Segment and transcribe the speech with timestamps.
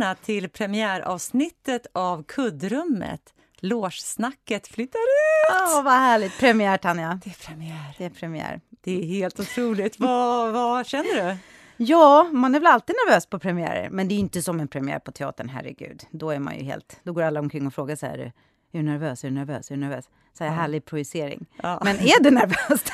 [0.00, 3.34] välkomna till premiäravsnittet av Kuddrummet.
[3.60, 5.52] Logesnacket flyttar ut!
[5.52, 6.38] Åh, vad härligt!
[6.38, 7.20] Premiär, Tanja.
[7.24, 7.94] Det är premiär.
[7.98, 8.60] Det är premiär.
[8.80, 10.00] Det är helt otroligt.
[10.00, 11.36] vad, vad känner du?
[11.76, 14.98] Ja, man är väl alltid nervös på premiärer, men det är inte som en premiär
[14.98, 16.02] på teatern, herregud.
[16.10, 17.00] Då är man ju helt...
[17.02, 18.32] Då går alla omkring och frågar så här, är
[18.72, 20.04] du nervös, är du nervös, är du nervös?
[20.38, 20.56] Så här ja.
[20.56, 21.46] härlig projicering.
[21.62, 21.80] Ja.
[21.84, 22.84] Men är du nervös?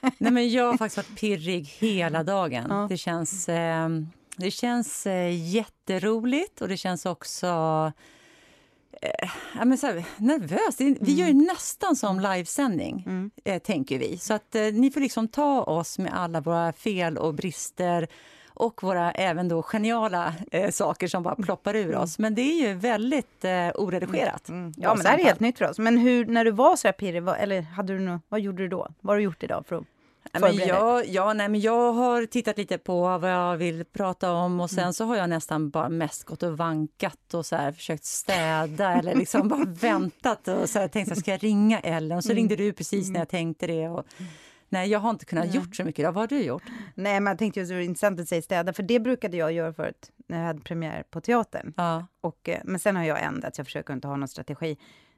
[0.18, 2.66] Nej, men jag har faktiskt varit pirrig hela dagen.
[2.68, 2.86] Ja.
[2.88, 3.48] Det känns...
[3.48, 3.88] Eh,
[4.36, 7.46] det känns eh, jätteroligt och det känns också
[9.02, 10.80] eh, ja, men så här, nervöst.
[10.80, 10.96] Vi mm.
[11.00, 13.30] gör ju nästan som livesändning, mm.
[13.44, 14.18] eh, tänker vi.
[14.18, 18.08] Så att eh, ni får liksom ta oss med alla våra fel och brister
[18.58, 22.00] och våra även då geniala eh, saker som bara ploppar ur mm.
[22.00, 22.18] oss.
[22.18, 24.48] Men det är ju väldigt eh, oredigerat.
[24.48, 24.72] Mm.
[24.76, 25.78] Ja, men det här är helt nytt för oss.
[25.78, 28.62] Men hur, när du var så här pirrig, vad, eller hade du något, vad gjorde
[28.62, 28.88] du då?
[29.00, 29.84] Vad har du gjort idag för att
[30.32, 34.60] men jag, ja, nej, men jag har tittat lite på vad jag vill prata om
[34.60, 34.92] och sen mm.
[34.92, 39.14] så har jag nästan bara mest gått och vankat och så här, försökt städa eller
[39.14, 42.36] liksom bara väntat och så här, tänkt att ska jag ringa Ellen och så mm.
[42.36, 43.26] ringde du precis när jag mm.
[43.26, 43.88] tänkte det.
[43.88, 44.06] Och,
[44.68, 45.56] nej, jag har inte kunnat nej.
[45.56, 46.04] gjort så mycket.
[46.04, 46.62] Vad har du gjort?
[46.94, 49.52] Nej, men jag tänkte att det var intressant att säga städa, för det brukade jag
[49.52, 51.72] göra förut när jag hade premiär på teatern.
[51.76, 52.06] Ja.
[52.20, 54.76] Och, eh, men sen har jag ändrat, jag försöker inte ha någon strategi.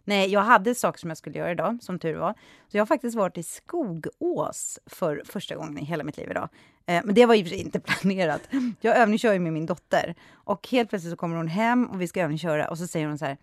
[0.09, 2.33] Nej, jag hade saker som jag skulle göra idag, som tur var.
[2.69, 6.49] Så jag har faktiskt varit i Skogås för första gången i hela mitt liv idag.
[6.87, 8.43] Eh, men det var ju inte planerat.
[8.81, 12.09] Jag övningskör ju med min dotter och helt plötsligt så kommer hon hem och vi
[12.09, 13.37] ska övningsköra och så säger hon så här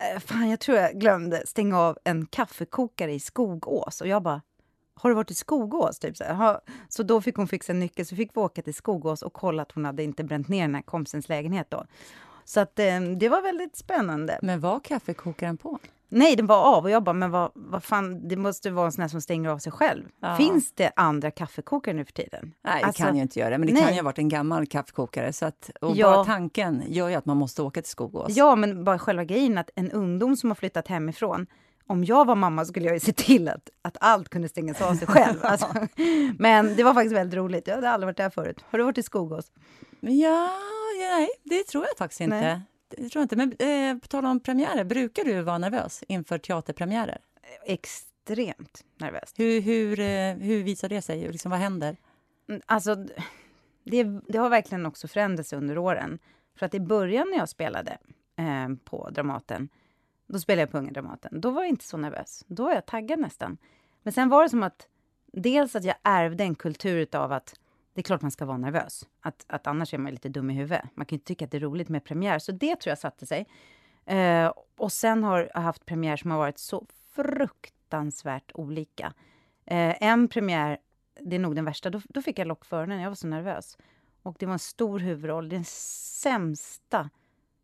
[0.00, 4.00] eh, Fan, jag tror jag glömde stänga av en kaffekokare i Skogås.
[4.00, 4.42] Och jag bara,
[4.94, 5.98] har du varit i Skogås?
[5.98, 6.60] Typ så, här.
[6.88, 9.62] så då fick hon fixa en nyckel, så fick vi åka till Skogås och kolla
[9.62, 11.84] att hon hade inte bränt ner den här kompisens lägenhet då.
[12.44, 14.38] Så att, eh, det var väldigt spännande.
[14.42, 15.78] Men var kaffekokaren på?
[16.14, 18.92] Nej, den var av och jag bara, men vad, vad fan, det måste vara en
[18.92, 20.04] sån här som stänger av sig själv.
[20.20, 20.36] Ja.
[20.36, 22.54] Finns det andra kaffekokare nu för tiden?
[22.64, 23.82] Nej, det alltså, kan ju inte göra men det nej.
[23.82, 25.32] kan ju ha varit en gammal kaffekokare.
[25.32, 26.10] Så att, och ja.
[26.10, 28.36] bara tanken gör ju att man måste åka till Skogås.
[28.36, 31.46] Ja, men bara själva grejen att en ungdom som har flyttat hemifrån,
[31.86, 34.94] om jag var mamma skulle jag ju se till att, att allt kunde stängas av
[34.94, 35.38] sig själv.
[35.42, 35.66] Alltså,
[36.38, 37.66] men det var faktiskt väldigt roligt.
[37.66, 38.64] Jag hade aldrig varit där förut.
[38.70, 39.52] Har du varit i Skogås?
[40.00, 40.50] Ja,
[40.98, 42.40] nej, det tror jag faktiskt inte.
[42.40, 42.60] Nej.
[42.88, 43.36] Det tror jag inte.
[43.36, 43.52] Men
[43.92, 47.18] eh, på tal om premiärer, brukar du vara nervös inför teaterpremiärer?
[47.66, 49.34] Extremt nervös.
[49.36, 51.32] Hur, hur, eh, hur visar det sig?
[51.32, 51.96] Liksom, vad händer?
[52.48, 52.96] Mm, alltså,
[53.84, 56.18] det, det har verkligen också förändrats under åren.
[56.56, 57.98] För att i början när jag spelade
[58.36, 59.68] eh, på Dramaten,
[60.32, 62.44] då spelade jag på Unga Dramaten, då var jag inte så nervös.
[62.46, 63.58] Då var jag taggad nästan.
[64.02, 64.88] Men sen var det som att
[65.32, 67.54] dels att jag ärvde en kultur av att
[67.94, 69.08] det är klart man ska vara nervös.
[69.20, 70.84] Att, att annars är man lite dum i huvudet.
[70.94, 72.38] Man kan ju tycka att det är roligt med premiär.
[72.38, 73.46] Så det tror jag satte sig.
[74.04, 79.12] Eh, och sen har jag haft premiär som har varit så fruktansvärt olika.
[79.64, 80.78] Eh, en premiär,
[81.20, 83.00] det är nog den värsta, då, då fick jag lock för öronen.
[83.00, 83.78] Jag var så nervös.
[84.22, 85.48] Och det var en stor huvudroll.
[85.48, 87.10] Den sämsta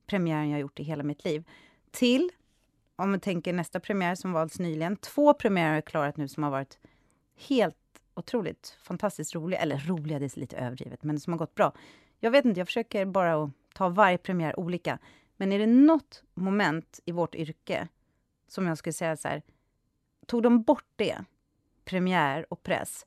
[0.07, 1.45] premiären jag gjort i hela mitt liv.
[1.91, 2.31] Till,
[2.99, 6.43] om man tänker nästa premiär som valts nyligen, två premiärer har jag klarat nu som
[6.43, 6.79] har varit
[7.49, 7.77] helt
[8.15, 11.73] otroligt fantastiskt roliga, eller roliga, det är lite överdrivet, men som har gått bra.
[12.21, 14.99] Jag vet inte, jag försöker bara att ta varje premiär olika.
[15.37, 17.89] Men är det något moment i vårt yrke
[18.49, 19.43] som jag skulle säga så här,
[20.27, 21.25] tog de bort det,
[21.85, 23.07] premiär och press,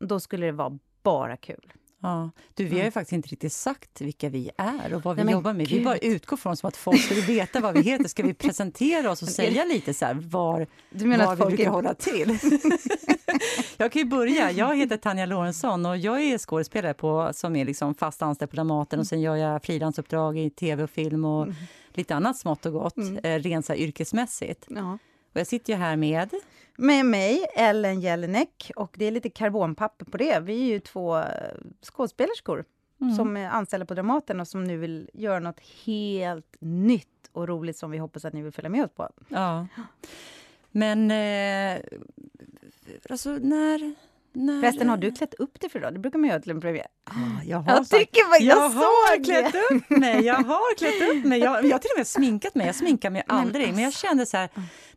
[0.00, 1.72] då skulle det vara bara kul.
[2.02, 2.30] Ja.
[2.54, 5.32] Du, vi har ju faktiskt inte riktigt sagt vilka vi är och vad vi Nej,
[5.32, 5.68] jobbar med.
[5.68, 5.78] Gud.
[5.78, 8.08] Vi bara utgår från som att folk skulle veta vad vi heter.
[8.08, 11.44] Ska vi presentera oss och säga lite så här, var, du menar var att vi
[11.44, 11.68] brukar är...
[11.68, 12.38] hålla till?
[13.76, 14.50] jag kan ju börja.
[14.50, 18.56] Jag heter Tanja Lorentzon och jag är skådespelare på, som är liksom fast anställd på
[18.56, 21.54] Dramaten och sen gör jag frilansuppdrag i tv och film och mm.
[21.94, 23.18] lite annat smått och gott, mm.
[23.22, 24.66] eh, rent så här, yrkesmässigt.
[24.68, 24.98] Ja.
[25.32, 26.30] Och jag sitter ju här med...
[26.76, 30.40] Med mig, Ellen Jelinek, och det är lite karbonpapper på det.
[30.40, 31.24] Vi är ju två eh,
[31.82, 32.64] skådespelerskor
[33.00, 33.14] mm.
[33.14, 37.76] som är anställda på Dramaten och som nu vill göra något helt nytt och roligt
[37.76, 39.08] som vi hoppas att ni vill följa med oss på.
[39.28, 39.66] Ja.
[40.70, 41.82] Men eh,
[43.10, 43.94] alltså när
[44.32, 44.60] när...
[44.60, 45.92] Förresten, har du klätt upp dig för idag?
[45.92, 46.86] Det brukar man göra till en premiär.
[47.14, 50.24] Ah, jag har, jag tycker vad jag, jag har klätt upp mig.
[50.24, 51.38] Jag har klätt upp mig.
[51.38, 52.66] Jag, jag har till och med sminkat mig.
[52.66, 53.68] Jag sminkar mig aldrig.
[53.68, 54.06] Men jag alltså.
[54.06, 54.48] kände så här,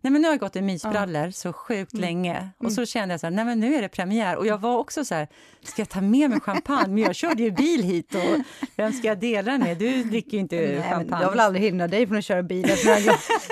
[0.02, 2.02] nej men nu har jag gått i mysbrallor så sjukt mm.
[2.02, 2.50] länge.
[2.58, 2.86] Och så mm.
[2.86, 4.36] kände jag så här, nej men nu är det premiär.
[4.36, 5.28] Och jag var också så här,
[5.64, 6.94] ska jag ta med mig champagne?
[6.94, 8.40] Men jag körde ju bil hit och
[8.76, 9.78] vem ska jag dela den med?
[9.78, 11.06] Du dricker ju inte nej, champagne.
[11.10, 12.72] Men jag vill aldrig hindra dig från att köra bil.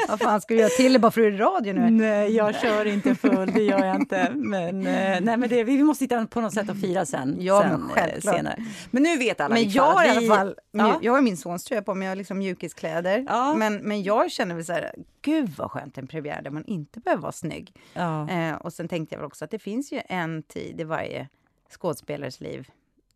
[0.08, 1.90] Vad fan ska du göra till det bara för att du är radio nu?
[1.90, 4.32] Nej, jag kör inte full, det gör jag inte.
[4.36, 7.38] Men, eh, nej, men det, vi måste hitta på något sätt att fira sen.
[7.40, 8.36] Ja, sen, men eh, självklart.
[8.36, 8.53] senare.
[8.92, 11.00] Men nu vet alla Men jag har i alla fall, ja.
[11.02, 13.26] jag har min sons tröja på mig, jag har liksom mjukiskläder.
[13.28, 13.54] Ja.
[13.54, 17.00] Men, men jag känner väl så här, gud vad skönt en premiär där man inte
[17.00, 17.76] behöver vara snygg.
[17.94, 18.30] Ja.
[18.30, 21.30] Eh, och sen tänkte jag väl också att det finns ju en tid i varje
[21.70, 22.68] skådespelares liv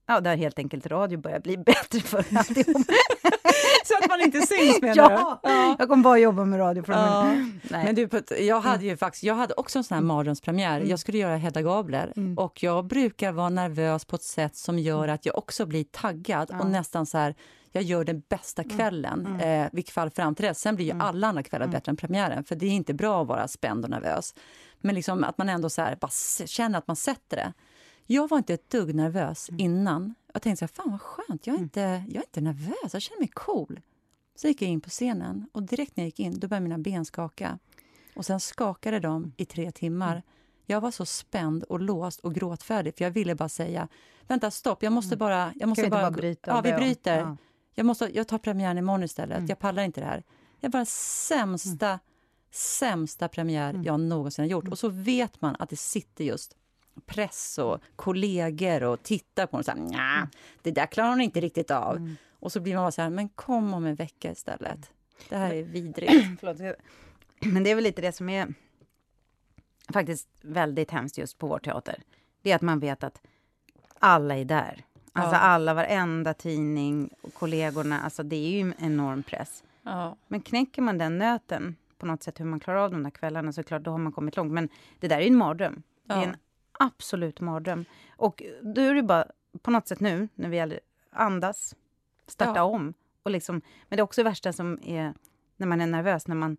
[0.07, 2.77] Ja, där helt enkelt radio börjar bli bättre för alltihop.
[3.85, 5.49] så att man inte syns menar ja, du?
[5.49, 7.23] Ja, jag kommer bara jobba med radio från ja.
[7.23, 7.85] Nej.
[7.85, 8.09] Men du,
[8.39, 10.07] jag hade ju faktiskt, jag hade också en sån här mm.
[10.07, 10.77] mardrömspremiär.
[10.77, 10.89] Mm.
[10.89, 12.37] Jag skulle göra Hedda Gabler mm.
[12.37, 15.15] och jag brukar vara nervös på ett sätt som gör mm.
[15.15, 16.59] att jag också blir taggad ja.
[16.59, 17.35] och nästan så här
[17.71, 18.77] jag gör den bästa mm.
[18.77, 19.63] kvällen, mm.
[19.63, 20.53] eh, vilket fall fram till det.
[20.53, 21.07] Sen blir ju mm.
[21.07, 21.73] alla andra kvällar mm.
[21.73, 24.35] bättre än premiären, för det är inte bra att vara spänd och nervös.
[24.79, 26.11] Men liksom att man ändå så här, bara
[26.45, 27.53] känner att man sätter det.
[28.09, 29.59] Jag var inte ett dugg nervös mm.
[29.59, 30.15] innan.
[30.33, 31.63] Jag tänkte så här, fan vad skönt, jag är, mm.
[31.63, 33.79] inte, jag är inte nervös, jag känner mig cool.
[34.35, 36.77] Så gick jag in på scenen och direkt när jag gick in då började mina
[36.77, 37.59] ben skaka.
[38.15, 40.23] Och sen skakade de i tre timmar.
[40.65, 43.87] Jag var så spänd och låst och gråtfärdig för jag ville bara säga
[44.27, 45.53] vänta stopp, jag måste bara...
[45.55, 46.51] Jag måste bara, bara bryta?
[46.51, 47.17] Ja, vi bryter.
[47.17, 47.37] Ja.
[47.73, 49.37] Jag, måste, jag tar premiären imorgon istället.
[49.37, 49.47] Mm.
[49.47, 50.23] Jag pallar inte det här.
[50.59, 51.99] Det var sämsta, mm.
[52.51, 53.83] sämsta premiär mm.
[53.83, 54.63] jag någonsin har gjort.
[54.63, 54.71] Mm.
[54.71, 56.55] Och så vet man att det sitter just
[57.05, 60.27] press och kollegor och tittar på en och säger mm.
[60.61, 61.95] det där klarar hon inte riktigt av.
[61.95, 62.15] Mm.
[62.39, 64.91] Och så blir man bara så här, men kom om en vecka istället.
[65.29, 66.41] Det här är vidrigt.
[67.39, 68.53] men det är väl lite det som är
[69.93, 72.03] faktiskt väldigt hemskt just på vår teater.
[72.41, 73.21] Det är att man vet att
[73.99, 74.83] alla är där.
[75.13, 75.39] Alltså ja.
[75.39, 78.01] alla, varenda tidning, och kollegorna.
[78.01, 79.63] Alltså det är ju en enorm press.
[79.83, 80.15] Ja.
[80.27, 83.53] Men knäcker man den nöten på något sätt, hur man klarar av de där kvällarna,
[83.53, 84.51] så klart, då har man kommit långt.
[84.51, 85.83] Men det där är en mardröm.
[86.03, 86.15] Ja.
[86.15, 86.37] Det är en
[86.79, 87.85] absolut mardröm.
[88.15, 89.25] Och då är det bara,
[89.61, 90.79] på något sätt nu, när vi gäller,
[91.09, 91.75] andas,
[92.27, 92.93] starta om.
[93.23, 95.13] Och liksom, men det är också det värsta som är
[95.57, 96.57] när man är nervös, när man,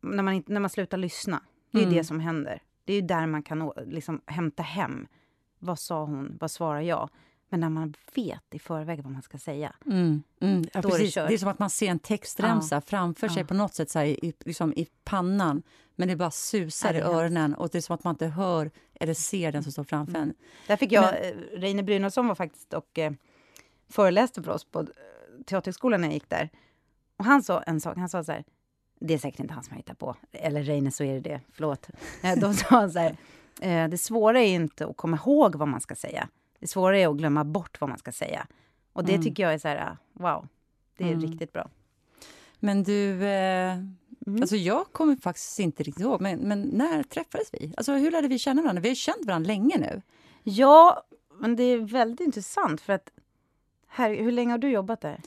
[0.00, 1.42] när man, när man slutar lyssna.
[1.70, 1.94] Det är mm.
[1.94, 2.62] det som händer.
[2.84, 5.06] Det är där man kan liksom, hämta hem.
[5.58, 6.36] Vad sa hon?
[6.40, 7.10] Vad svarar jag?
[7.52, 9.72] Men när man vet i förväg vad man ska säga.
[9.86, 10.64] Mm, mm.
[10.72, 11.14] Ja, precis.
[11.14, 12.80] Det, det, är som att man ser en textremsa ja.
[12.80, 15.62] framför sig på något sätt så här, i, liksom, i pannan.
[15.96, 18.70] Men det bara susar ja, i öronen och det är som att man inte hör
[18.94, 20.28] eller ser den som står framför mm.
[20.28, 20.34] en.
[20.66, 23.12] Där fick jag, Men, eh, Reine Brynolfsson var faktiskt och eh,
[23.88, 24.86] föreläste för oss på eh,
[25.46, 26.50] Teaterhögskolan när jag gick där.
[27.16, 28.44] Och han sa en sak, han sa så här,
[29.00, 31.40] det är säkert inte han som har hittat på, eller Reine så är det det,
[31.52, 31.88] förlåt.
[32.22, 33.16] Eh, då sa han så här,
[33.88, 36.28] det svåra är inte att komma ihåg vad man ska säga.
[36.62, 38.46] Det svåra är att glömma bort vad man ska säga.
[38.92, 39.24] Och det mm.
[39.24, 40.48] tycker jag är så här, ah, wow,
[40.96, 41.20] det är mm.
[41.20, 41.70] riktigt bra.
[42.60, 44.40] Men du, eh, mm.
[44.40, 47.74] alltså jag kommer faktiskt inte riktigt ihåg, men, men när träffades vi?
[47.76, 48.82] Alltså hur lärde vi känna varandra?
[48.82, 50.02] Vi har känt varandra länge nu.
[50.42, 51.02] Ja,
[51.38, 53.10] men det är väldigt intressant för att
[53.88, 55.20] här, hur länge har du jobbat där?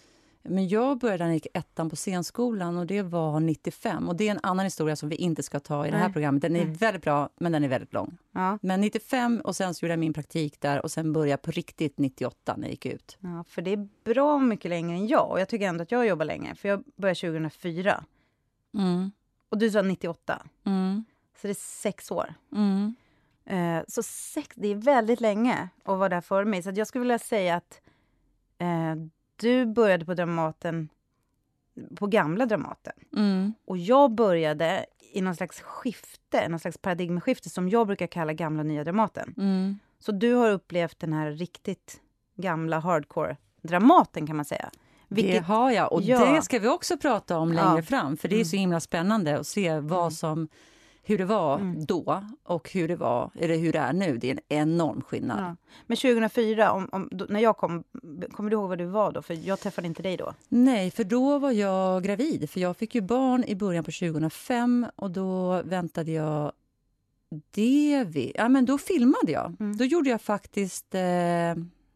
[0.47, 4.09] Men jag började när jag gick ettan på scenskolan och det var 95.
[4.09, 6.41] Och det är en annan historia som vi inte ska ta i det här programmet.
[6.41, 8.17] Den är väldigt bra, men den är väldigt lång.
[8.31, 8.59] Ja.
[8.61, 11.51] Men 95 och sen så gjorde jag min praktik där och sen började jag på
[11.51, 13.17] riktigt 98 när jag gick ut.
[13.19, 16.07] Ja, för det är bra mycket längre än jag och jag tycker ändå att jag
[16.07, 16.55] jobbar länge.
[16.55, 18.03] För jag började 2004.
[18.73, 19.11] Mm.
[19.49, 20.41] Och du sa 98.
[20.63, 21.05] Mm.
[21.41, 22.33] Så det är sex år.
[22.55, 22.95] Mm.
[23.51, 26.63] Uh, så sex, det är väldigt länge att vara där före mig.
[26.63, 27.81] Så jag skulle vilja säga att
[28.61, 30.89] uh, du började på Dramaten,
[31.95, 32.93] på gamla Dramaten.
[33.17, 33.53] Mm.
[33.65, 38.59] Och jag började i någon slags skifte, någon slags paradigmskifte som jag brukar kalla gamla
[38.59, 39.33] och nya Dramaten.
[39.37, 39.79] Mm.
[39.99, 42.01] Så du har upplevt den här riktigt
[42.35, 44.69] gamla hardcore-Dramaten kan man säga.
[45.07, 46.25] Vilket, det har jag, och ja.
[46.25, 47.81] det ska vi också prata om längre ja.
[47.81, 48.61] fram, för det är så mm.
[48.61, 50.11] himla spännande att se vad mm.
[50.11, 50.47] som
[51.05, 51.85] hur det var mm.
[51.85, 54.17] då och hur det var, eller hur det är nu.
[54.17, 55.39] Det är en enorm skillnad.
[55.39, 55.55] Ja.
[55.87, 57.83] Men 2004, om, om, när jag kom,
[58.31, 59.21] kommer du ihåg vad du var då?
[59.21, 60.33] För jag träffade inte dig då.
[60.47, 62.49] Nej, för då var jag gravid.
[62.49, 66.51] För jag fick ju barn i början på 2005 och då väntade jag
[67.51, 69.55] det Ja, men då filmade jag.
[69.59, 69.77] Mm.
[69.77, 71.01] Då gjorde jag faktiskt eh,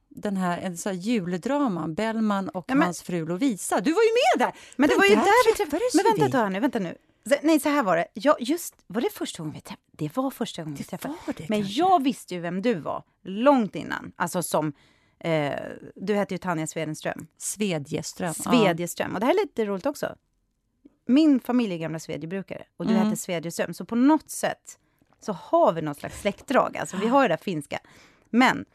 [0.09, 3.81] den här, en sån här juldrama, Bellman och ja, men, hans fru Lovisa.
[3.81, 4.59] Du var ju med där!
[4.75, 5.93] Men det, det var ju där, vi träffades.
[5.93, 6.95] Men vänta ett tag nu, vänta nu.
[7.41, 8.07] Nej, så här var det.
[8.13, 9.85] Ja, just, var det första gången vi träffades?
[9.91, 11.17] Det var första gången vi träffades.
[11.25, 11.79] Men kanske.
[11.79, 14.11] jag visste ju vem du var långt innan.
[14.15, 14.73] Alltså som...
[15.19, 15.53] Eh,
[15.95, 17.27] du hette ju Tanja Swedenström.
[17.37, 18.33] Svedjeström.
[18.33, 19.13] Svedjeström.
[19.13, 20.15] Och det här är lite roligt också.
[21.05, 23.05] Min familj är gamla svedjebrukare och du mm.
[23.05, 23.73] hette Svedjeström.
[23.73, 24.79] Så på något sätt
[25.19, 26.77] så har vi något slags släktdrag.
[26.77, 27.79] Alltså vi har ju det finska.
[28.29, 28.65] Men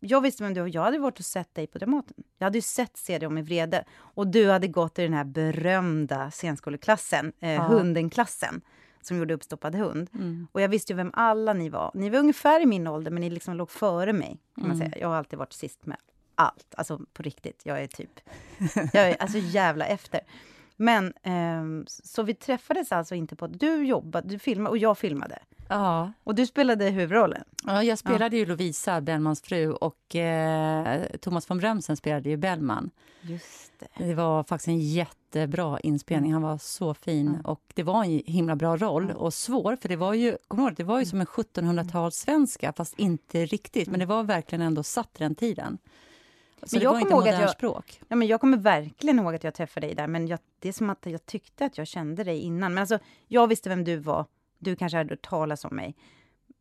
[0.00, 0.70] jag visste vem du var.
[0.72, 2.14] Jag hade varit och sett dig på Dramaten.
[2.38, 3.84] Jag hade ju sett Se dig om i vrede.
[3.94, 7.62] Och du hade gått i den här berömda scenskoleklassen, uh, ja.
[7.62, 8.60] Hundenklassen,
[9.02, 10.10] som gjorde Uppstoppad hund.
[10.14, 10.46] Mm.
[10.52, 11.90] Och jag visste ju vem alla ni var.
[11.94, 14.40] Ni var ungefär i min ålder, men ni liksom låg före mig.
[14.54, 14.90] kan man mm.
[14.90, 15.00] säga.
[15.00, 15.96] Jag har alltid varit sist med
[16.34, 16.74] allt.
[16.76, 17.62] Alltså på riktigt.
[17.64, 18.20] Jag är typ...
[18.92, 20.20] jag är alltså jävla efter.
[20.76, 23.46] Men, um, så vi träffades alltså inte på...
[23.46, 25.38] Du jobbade, du filmade och jag filmade.
[25.68, 26.12] Ja.
[26.24, 27.44] Och du spelade huvudrollen?
[27.66, 28.40] Ja, jag spelade ja.
[28.40, 32.90] ju Lovisa, Bellmans fru, och eh, Thomas von Brömsen spelade ju Bellman.
[33.20, 34.04] Just det.
[34.06, 36.32] det var faktiskt en jättebra inspelning.
[36.32, 37.28] Han var så fin.
[37.28, 37.40] Mm.
[37.40, 39.76] Och Det var en himla bra roll, och svår.
[39.76, 43.88] För Det var ju, ihåg, det var ju som en 1700-talssvenska, fast inte riktigt.
[43.88, 45.78] Men det var verkligen ändå satt den tiden.
[46.62, 48.00] Så men det var inte modernt jag, språk.
[48.08, 50.06] Ja, men jag kommer verkligen ihåg att jag träffade dig där.
[50.06, 52.74] Men jag, det är som att jag tyckte att jag kände dig innan.
[52.74, 54.26] Men alltså, jag visste vem du var.
[54.64, 55.96] Du kanske hade hört talas om mig.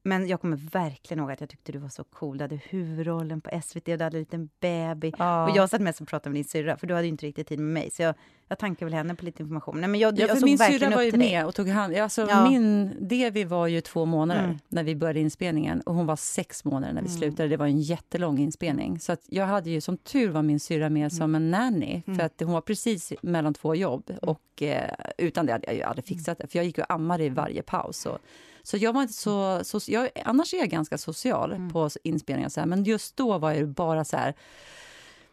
[0.06, 2.38] Men jag kommer verkligen ihåg att jag tyckte du var så cool.
[2.38, 5.14] Du hade huvudrollen på SVT och du hade en liten baby.
[5.18, 5.50] Ja.
[5.50, 7.60] Och jag satt mest och pratade med din syrra, för du hade inte riktigt tid
[7.60, 7.92] med mig.
[7.92, 8.16] Så jag,
[8.48, 9.82] jag tankade väl henne på lite information.
[9.82, 12.50] Nej, men jag, ja, jag min syrra var ju med och tog hand alltså, ja.
[12.50, 14.58] Min Devi var ju två månader mm.
[14.70, 17.20] när vi började inspelningen och hon var sex månader när vi mm.
[17.20, 17.50] slutade.
[17.50, 19.00] Det var en jättelång inspelning.
[19.00, 21.10] Så jag hade ju, som tur var min syrra med mm.
[21.10, 22.02] som en nanny.
[22.06, 22.26] För mm.
[22.26, 24.04] att hon var precis mellan två jobb.
[24.10, 24.20] Mm.
[24.22, 26.48] Och eh, utan det hade jag ju aldrig fixat det.
[26.48, 28.06] För jag gick och ammade i varje paus.
[28.06, 28.20] Och,
[28.64, 31.70] så jag var inte så, så jag, annars är jag ganska social mm.
[31.70, 34.34] på inspelningar, så här, men just då var det bara så här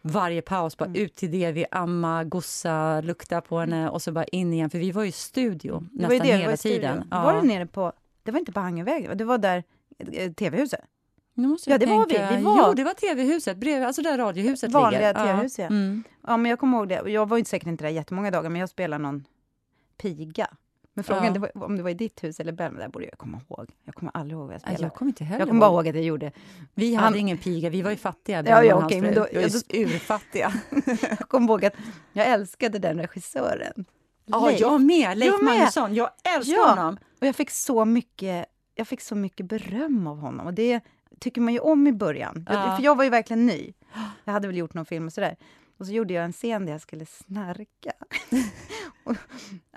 [0.03, 1.03] varje paus, bara mm.
[1.03, 4.71] ut till det, vi amma, gossa, lukta på henne och så bara in igen.
[4.71, 5.89] För vi var ju i studio mm.
[5.93, 7.09] nästan det, hela tiden.
[7.11, 7.23] Ja.
[7.23, 9.65] Var det nere på, det var inte på Hangövägen, det var där
[9.99, 10.81] eh, tv-huset?
[11.67, 12.37] ja, det var vi.
[12.37, 12.69] vi var...
[12.69, 15.15] Jo, det var tv-huset, bredvid, alltså där radiohuset Vanliga ligger.
[15.15, 15.67] Vanliga tv-hus, ja.
[15.67, 16.05] Mm.
[16.27, 16.37] ja.
[16.37, 17.03] men jag kommer ihåg det.
[17.11, 19.25] Jag var ju säkert inte där jättemånga dagar, men jag spelade någon
[19.97, 20.49] piga.
[21.01, 21.33] Men frågan ja.
[21.33, 23.71] det var, om det var i ditt hus eller Belma, där borde jag komma ihåg.
[23.85, 24.83] Jag kommer aldrig ihåg vad jag spelade.
[24.83, 26.33] Jag kommer inte heller Jag kommer bara ihåg att jag gjorde.
[26.75, 28.43] Vi hade Han, ingen piga, vi var ju fattiga.
[28.47, 30.53] Ja, ja, okay, men då, jag är urfattiga.
[31.19, 31.75] jag kommer ihåg att
[32.13, 33.85] jag älskade den regissören.
[34.25, 35.19] Ja, jag med!
[35.19, 35.95] Leif jag Magnusson.
[35.95, 36.69] Jag älskar ja.
[36.69, 36.99] honom.
[37.21, 40.47] Och jag fick så mycket jag fick så mycket beröm av honom.
[40.47, 40.81] Och det
[41.21, 42.47] tycker man ju om i början.
[42.49, 42.77] Ja.
[42.77, 43.73] För jag var ju verkligen ny.
[44.25, 45.37] Jag hade väl gjort någon film och sådär.
[45.81, 47.93] Och så gjorde jag en scen där jag skulle snarka.
[49.05, 49.17] och,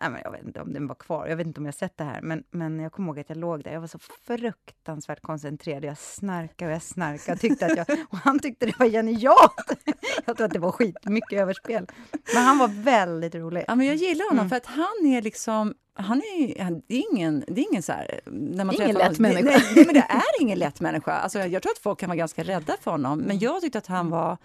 [0.01, 1.97] nej, men jag vet inte om den var kvar, jag vet inte om jag sett
[1.97, 3.71] det här, men, men jag kommer ihåg att jag låg där.
[3.71, 5.85] Jag var så fruktansvärt koncentrerad.
[5.85, 7.39] Jag snarkade och jag snarkade.
[7.39, 9.85] Tyckte att jag, och han tyckte det var genialt!
[10.25, 11.87] jag tror att det var skitmycket överspel.
[12.33, 13.65] Men han var väldigt rolig.
[13.67, 14.49] Ja, men jag gillar honom, mm.
[14.49, 17.91] för att han är liksom han är, han, det är ingen, det är ingen så
[17.91, 19.43] här, när man ingen lätt människa.
[19.43, 21.11] Nej, nej, men det är ingen lätt människa.
[21.11, 23.87] Alltså, jag tror att folk kan vara ganska rädda för honom, men jag tyckte att
[23.87, 24.37] han var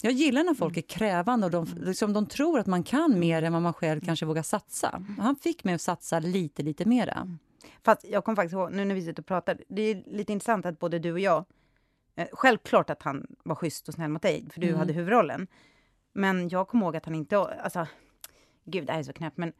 [0.00, 3.42] jag gillar när folk är krävande och de, liksom, de tror att man kan mer
[3.42, 5.02] än vad man själv kanske vågar satsa.
[5.18, 7.38] Han fick mig att satsa lite, lite mera.
[7.84, 10.66] Fast jag kommer faktiskt ihåg, nu när vi sitter och pratar, det är lite intressant
[10.66, 11.44] att både du och jag,
[12.16, 14.78] eh, självklart att han var schysst och snäll mot dig, för du mm.
[14.78, 15.46] hade huvudrollen.
[16.12, 17.86] Men jag kommer ihåg att han inte, alltså,
[18.64, 19.52] gud det här är så knäppt, men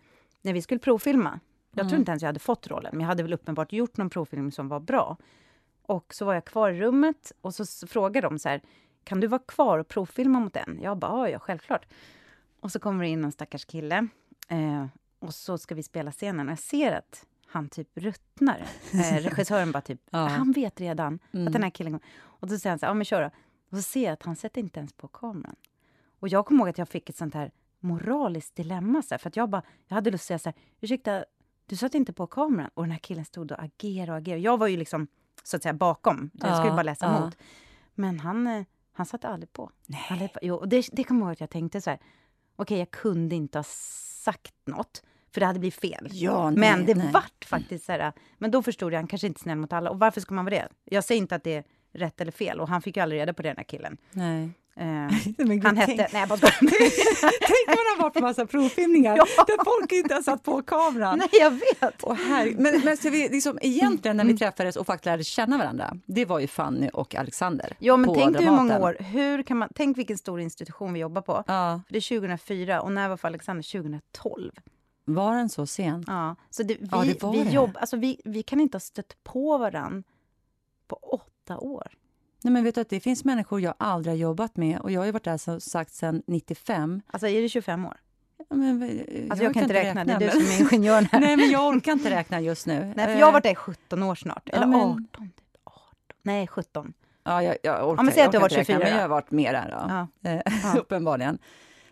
[0.43, 1.41] när vi skulle provfilma,
[1.71, 1.89] jag mm.
[1.89, 4.51] tror inte ens jag hade fått rollen, men jag hade väl uppenbart gjort någon provfilm
[4.51, 5.17] som var bra.
[5.83, 8.63] Och så var jag kvar i rummet och så frågade de så här,
[9.07, 10.79] kan du vara kvar och provfilma mot den?
[10.83, 11.87] Jag bara, ja, självklart.
[12.61, 14.09] Och så kommer det in en stackars kille
[14.49, 14.87] eh,
[15.19, 18.67] och så ska vi spela scenen och jag ser att han typ ruttnar.
[18.93, 20.19] Eh, regissören bara typ, ja.
[20.19, 21.47] han vet redan mm.
[21.47, 23.31] att den här killen Och då säger han så här, ja men kör då.
[23.71, 25.57] Och så ser jag att han sätter inte ens på kameran.
[26.21, 29.03] Och jag kommer ihåg att jag fick ett sånt här moraliskt dilemma.
[29.03, 31.25] Så här, för att jag bara, jag hade lust att säga så här, ursäkta,
[31.67, 32.71] du satte inte på kameran.
[32.75, 34.43] Och den här killen stod och agerade och agerade.
[34.43, 35.07] Jag var ju liksom
[35.43, 37.19] så att säga bakom, jag skulle bara läsa ja.
[37.19, 37.37] emot.
[37.95, 38.65] Men han, eh,
[38.97, 39.71] han satte aldrig på.
[39.87, 40.07] Nej.
[40.11, 40.39] Aldrig på.
[40.43, 42.13] Jo, och det, det kommer jag ihåg att jag tänkte så här, okej,
[42.57, 46.09] okay, jag kunde inte ha sagt något, för det hade blivit fel.
[46.11, 47.13] Ja, nej, men det nej.
[47.13, 49.91] vart faktiskt så här, men då förstod jag, han kanske inte är snäll mot alla.
[49.91, 50.69] Och varför ska man vara det?
[50.85, 53.35] Jag säger inte att det är rätt eller fel, och han fick ju aldrig reda
[53.35, 53.97] på det, den här killen.
[54.13, 54.51] Nej.
[54.81, 55.95] Uh, han hette...
[55.97, 59.45] Nej, jag bara Tänk man har varit på massa provfilmningar ja.
[59.47, 61.19] där folk inte har satt på kameran.
[61.19, 62.03] Nej, jag vet.
[62.03, 65.59] Och här, men men så vi, liksom, egentligen när vi träffades och faktiskt lärde känna
[65.59, 67.77] varandra, det var ju Fanny och Alexander.
[67.79, 68.97] Ja, men tänk hur många år.
[69.01, 71.45] Hur kan man, tänk vilken stor institution vi jobbar på.
[71.47, 71.81] Ja.
[71.87, 73.63] För det är 2004 och när var för Alexander?
[73.63, 74.53] 2012.
[75.05, 76.05] Var den så sen?
[76.07, 77.51] Ja, så det, vi, ja, det vi.
[77.51, 80.03] Jobb, alltså vi, vi kan inte ha stött på varandra
[80.87, 81.89] på åtta år.
[82.43, 85.01] Nej, men vet du att det finns människor jag aldrig har jobbat med och jag
[85.01, 87.03] har varit där som sagt sedan 95.
[87.07, 87.97] Alltså är det 25 år?
[88.49, 91.09] men, jag alltså jag kan inte räkna, räkna, det är du som är ingenjör.
[91.13, 92.93] Nej, men jag orkar inte räkna just nu.
[92.97, 94.49] Nej, för jag har varit där i 17 år snart.
[94.49, 94.81] Eller ja, men...
[94.81, 95.47] 18, typ.
[95.65, 95.85] 18.
[96.23, 96.93] Nej, 17.
[97.25, 98.79] Ja, jag, jag orkar, ja, men säg att du har varit 24.
[98.79, 100.09] Räkna, men jag har varit mer där, då.
[100.23, 100.31] Ja.
[100.31, 100.79] Eh, ja.
[100.79, 101.39] uppenbarligen.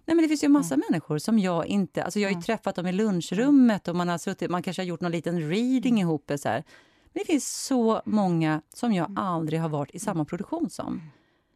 [0.07, 0.85] Nej, men det finns ju massa mm.
[0.91, 2.05] människor som jag inte...
[2.05, 4.87] Alltså jag har ju träffat dem i lunchrummet och man har suttit, man kanske har
[4.87, 5.99] gjort någon liten reading mm.
[5.99, 6.33] ihop.
[6.37, 6.65] Så här.
[7.15, 9.19] Men det finns så många som jag mm.
[9.19, 11.11] aldrig har varit i samma produktion som.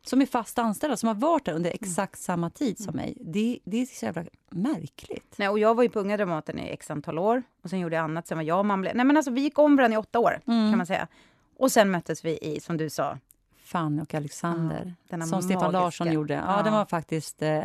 [0.07, 3.17] Som är fast anställda, som har varit där under exakt samma tid som mig.
[3.21, 5.35] Det, det är så jävla märkligt.
[5.37, 7.43] Nej, och jag var ju på Unga Dramaten i x antal år.
[7.63, 8.27] Och sen gjorde jag annat.
[8.27, 8.91] Sen var jag och mamma...
[8.95, 10.71] Nej, men alltså, vi gick om varandra i åtta år, mm.
[10.71, 11.09] kan man säga.
[11.57, 13.19] Och sen möttes vi i, som du sa...
[13.65, 14.95] Fanny och Alexander.
[15.09, 16.35] Ja, som Stefan Larsson gjorde.
[16.35, 16.63] Ja, ja.
[16.63, 17.43] den var faktiskt...
[17.43, 17.63] Eh...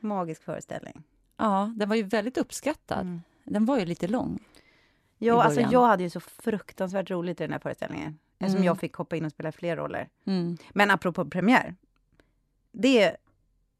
[0.00, 1.02] Magisk föreställning.
[1.36, 3.00] Ja, den var ju väldigt uppskattad.
[3.00, 3.22] Mm.
[3.44, 4.38] Den var ju lite lång.
[5.18, 8.18] Ja, alltså jag hade ju så fruktansvärt roligt i den här föreställningen.
[8.38, 8.66] Eftersom mm.
[8.66, 10.08] jag fick hoppa in och spela fler roller.
[10.24, 10.56] Mm.
[10.74, 11.74] Men apropå premiär.
[12.72, 13.16] Det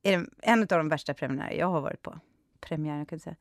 [0.02, 2.18] är en av de värsta premiärer jag har varit på.
[2.60, 3.36] Premiär, jag kan säga.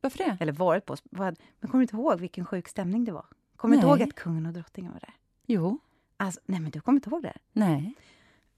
[0.00, 0.36] Varför det?
[0.40, 0.96] Eller varit på.
[1.10, 3.26] Men kommer du inte ihåg vilken sjuk stämning det var?
[3.56, 5.14] Kommer du inte ihåg att kungen och drottningen var där?
[5.46, 5.78] Jo.
[6.16, 7.36] Alltså, nej, men du kommer inte ihåg det?
[7.52, 7.94] Nej.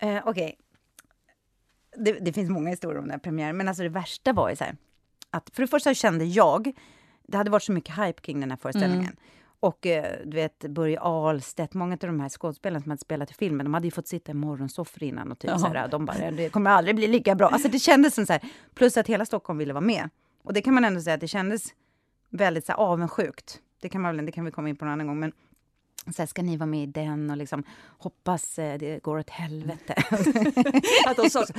[0.03, 0.25] Uh, Okej.
[0.25, 0.55] Okay.
[2.05, 4.57] Det, det, finns många historier om den här premiären, men alltså det värsta var ju
[4.57, 4.77] så här,
[5.31, 6.73] att för det första kände jag,
[7.27, 9.05] det hade varit så mycket hype kring den här föreställningen.
[9.05, 9.17] Mm.
[9.61, 13.35] Och eh, du vet, Börje Ahlstedt, många av de här skådespelarna som hade spelat i
[13.35, 15.59] filmen, de hade ju fått sitta i morgonsoffor innan och typ Jaha.
[15.59, 17.49] såhär, de bara, det kommer aldrig bli lika bra.
[17.49, 18.43] Alltså det kändes som så här,
[18.75, 20.11] plus att hela Stockholm ville vara med.
[20.43, 21.75] Och det kan man ändå säga att det kändes
[22.31, 23.61] väldigt så här, avundsjukt.
[23.81, 25.19] Det kan, man, det kan vi komma in på en annan gång.
[25.21, 25.33] Men
[26.13, 27.63] så här, ska ni vara med i den och liksom
[27.99, 29.95] hoppas eh, det går åt helvete.
[31.07, 31.53] att de sa så,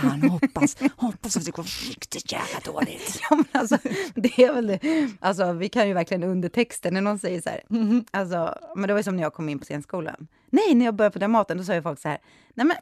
[0.00, 3.20] fan hoppas, hoppas att det går riktigt jävla dåligt.
[3.30, 3.78] ja, men alltså,
[4.14, 5.10] det är väl det.
[5.20, 8.06] Alltså, vi kan ju verkligen undertexten när någon säger så här, mm -hmm.
[8.10, 10.28] alltså, men det var som när jag kom in på scenskolan.
[10.50, 12.18] Nej, när jag började på Dramaten, då sa ju folk så här,
[12.54, 12.76] nej men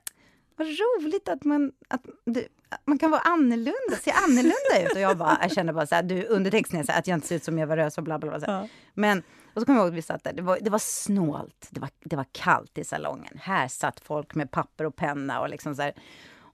[0.57, 2.49] vad roligt att man, att du,
[2.85, 4.93] man kan vara annorlunda, se annorlunda ut.
[4.93, 7.17] Och jag, bara, jag kände bara så här, du, undertexten är så här, att jag
[7.17, 8.47] inte ser ut som Eva Röse och bla bla bla.
[8.47, 8.69] Ja.
[8.95, 9.23] Men,
[9.55, 11.81] och så kommer jag ihåg att vi satt där, det var, det var snålt, det
[11.81, 13.39] var, det var kallt i salongen.
[13.41, 15.93] Här satt folk med papper och penna och liksom så här.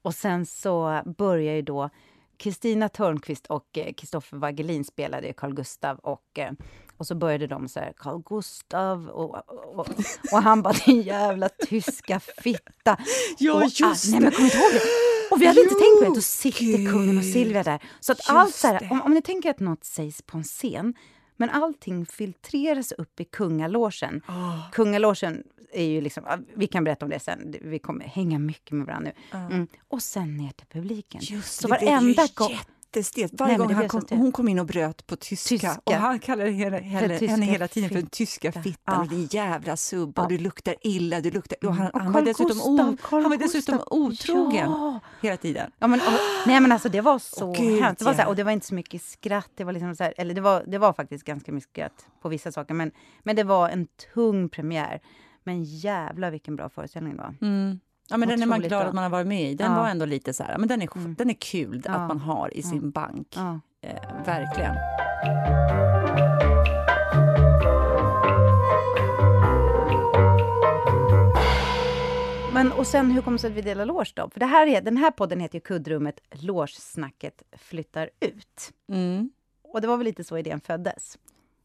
[0.03, 1.91] Och sen så börjar ju då
[2.37, 6.53] Kristina Törnqvist och Kristoffer eh, Wagelin spelade Carl Gustav och eh,
[6.99, 9.89] och så började de så här, Carl Gustav och, och, och,
[10.33, 12.97] och han bara, din jävla tyska fitta.
[13.39, 14.81] Ja, och, just ah, Nej, men kom inte ihåg det.
[15.31, 16.15] Och vi hade jo, inte tänkt på det.
[16.15, 17.83] Då sitter kungen och Silvia där.
[18.01, 20.95] Så att allt så här, om, om ni tänker att något sägs på en scen,
[21.39, 24.23] men allting filtreras upp i kungalogen.
[24.29, 24.71] Oh.
[24.71, 25.43] Kungalogen
[25.73, 29.13] är ju liksom, vi kan berätta om det sen, vi kommer hänga mycket med varandra
[29.33, 29.39] nu.
[29.39, 29.67] Mm.
[29.89, 31.21] Och sen ner till publiken.
[31.25, 33.33] Just, så varenda gång jättestelt.
[33.41, 35.81] Varje Nej, gång han kom, hon kom in och bröt på tyska, tyska.
[35.85, 38.75] och han kallade henne, henne, henne hela tiden för den tyska fittan.
[38.85, 39.01] Ja.
[39.01, 40.27] Och din jävla subba, ja.
[40.27, 41.21] och du luktar illa.
[41.21, 45.01] Du luktar, och han, och han var dessutom, o, han var dessutom otrogen ja.
[45.23, 45.71] hela tiden.
[45.79, 47.99] Ja, men, och, nej men alltså det var så oh, hemskt.
[47.99, 49.51] Det var så här, och det var inte så mycket skratt.
[49.55, 52.29] Det var, liksom så här, eller det var, det var faktiskt ganska mycket skratt på
[52.29, 52.75] vissa saker.
[52.75, 52.91] Men,
[53.23, 55.01] men det var en tung premiär.
[55.45, 57.35] Men jävla vilken bra föreställning det var.
[57.41, 57.81] Mm.
[58.11, 59.55] Ja, men den är man glad att man har varit med i.
[59.55, 59.79] Den ja.
[59.79, 61.15] var ändå lite så här, men den är, mm.
[61.15, 61.93] den är kul ja.
[61.93, 63.37] att man har i sin bank.
[63.83, 64.75] Eh, verkligen.
[72.53, 74.31] Men och sen hur kommer det sig att vi delar loge då?
[74.31, 78.73] För det här är, den här podden heter ju Kuddrummet Logesnacket flyttar ut.
[78.93, 79.31] Mm.
[79.63, 81.19] Och det var väl lite så idén föddes?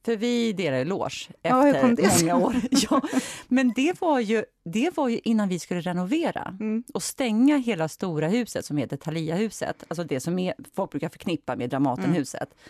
[0.06, 2.56] För vi delade loge efter många år.
[2.72, 3.02] ja,
[3.48, 6.84] men det var, ju, det var ju innan vi skulle renovera mm.
[6.94, 9.84] och stänga hela stora huset som heter Thalia-huset.
[9.88, 12.42] Alltså det som är, folk brukar förknippa med Dramatenhuset.
[12.42, 12.64] Mm.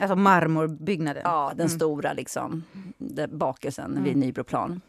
[0.00, 1.22] Alltså marmorbyggnaden?
[1.24, 1.76] Ja, den mm.
[1.76, 2.64] stora liksom,
[3.28, 4.04] bakelsen mm.
[4.04, 4.80] vid Nybroplan.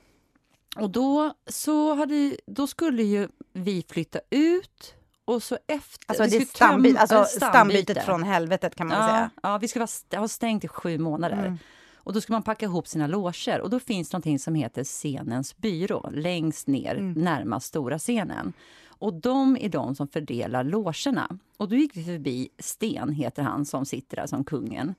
[0.75, 4.95] Och då, så hade, då skulle ju vi flytta ut
[5.31, 6.05] och så efter...
[6.07, 9.29] Alltså, det är stamby, alltså stambytet från helvetet kan man ja, säga.
[9.43, 11.37] Ja, vi ska ha stängt i sju månader.
[11.37, 11.57] Mm.
[12.03, 15.57] Och då ska man packa ihop sina loger och då finns någonting som heter scenens
[15.57, 17.13] byrå längst ner, mm.
[17.13, 18.53] närmast stora scenen.
[18.87, 21.37] Och de är de som fördelar logerna.
[21.57, 24.95] Och då gick vi förbi Sten, heter han, som sitter där som kungen.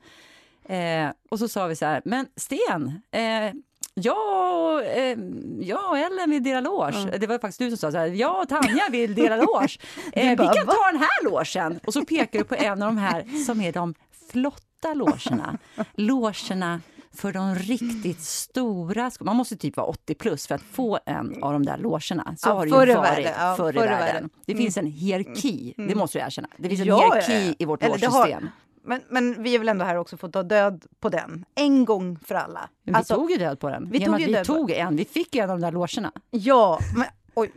[0.65, 3.53] Eh, och så sa vi så här, men Sten, eh,
[3.95, 5.19] Ja, eh,
[5.61, 6.99] jag och Ellen vill dela loge.
[6.99, 7.21] Mm.
[7.21, 9.79] Det var faktiskt du som sa så här, jag och Tanja vill dela loge.
[10.13, 11.81] Eh, vi kan ta den här logen.
[11.87, 13.95] Och så pekar du på en av de här som är de
[14.33, 15.59] flotta logerna.
[15.95, 16.81] logerna
[17.15, 19.11] för de riktigt stora.
[19.21, 22.35] Man måste typ vara 80 plus för att få en av de där logerna.
[22.39, 23.99] Så ja, har det ju varit ja, förr i världen.
[23.99, 24.31] världen.
[24.47, 25.89] Det finns en hierarki, mm.
[25.89, 26.49] det måste du erkänna.
[26.57, 28.49] Det finns en ja, hierarki i vårt logesystem.
[28.85, 31.85] Men, men vi är väl ändå här också för att ta död på den, en
[31.85, 32.69] gång för alla.
[32.83, 33.91] Men vi alltså, tog ju död på den.
[33.91, 36.13] Vi tog, ju vi tog en, vi fick en av de där logerna.
[36.31, 37.53] Ja, men oj,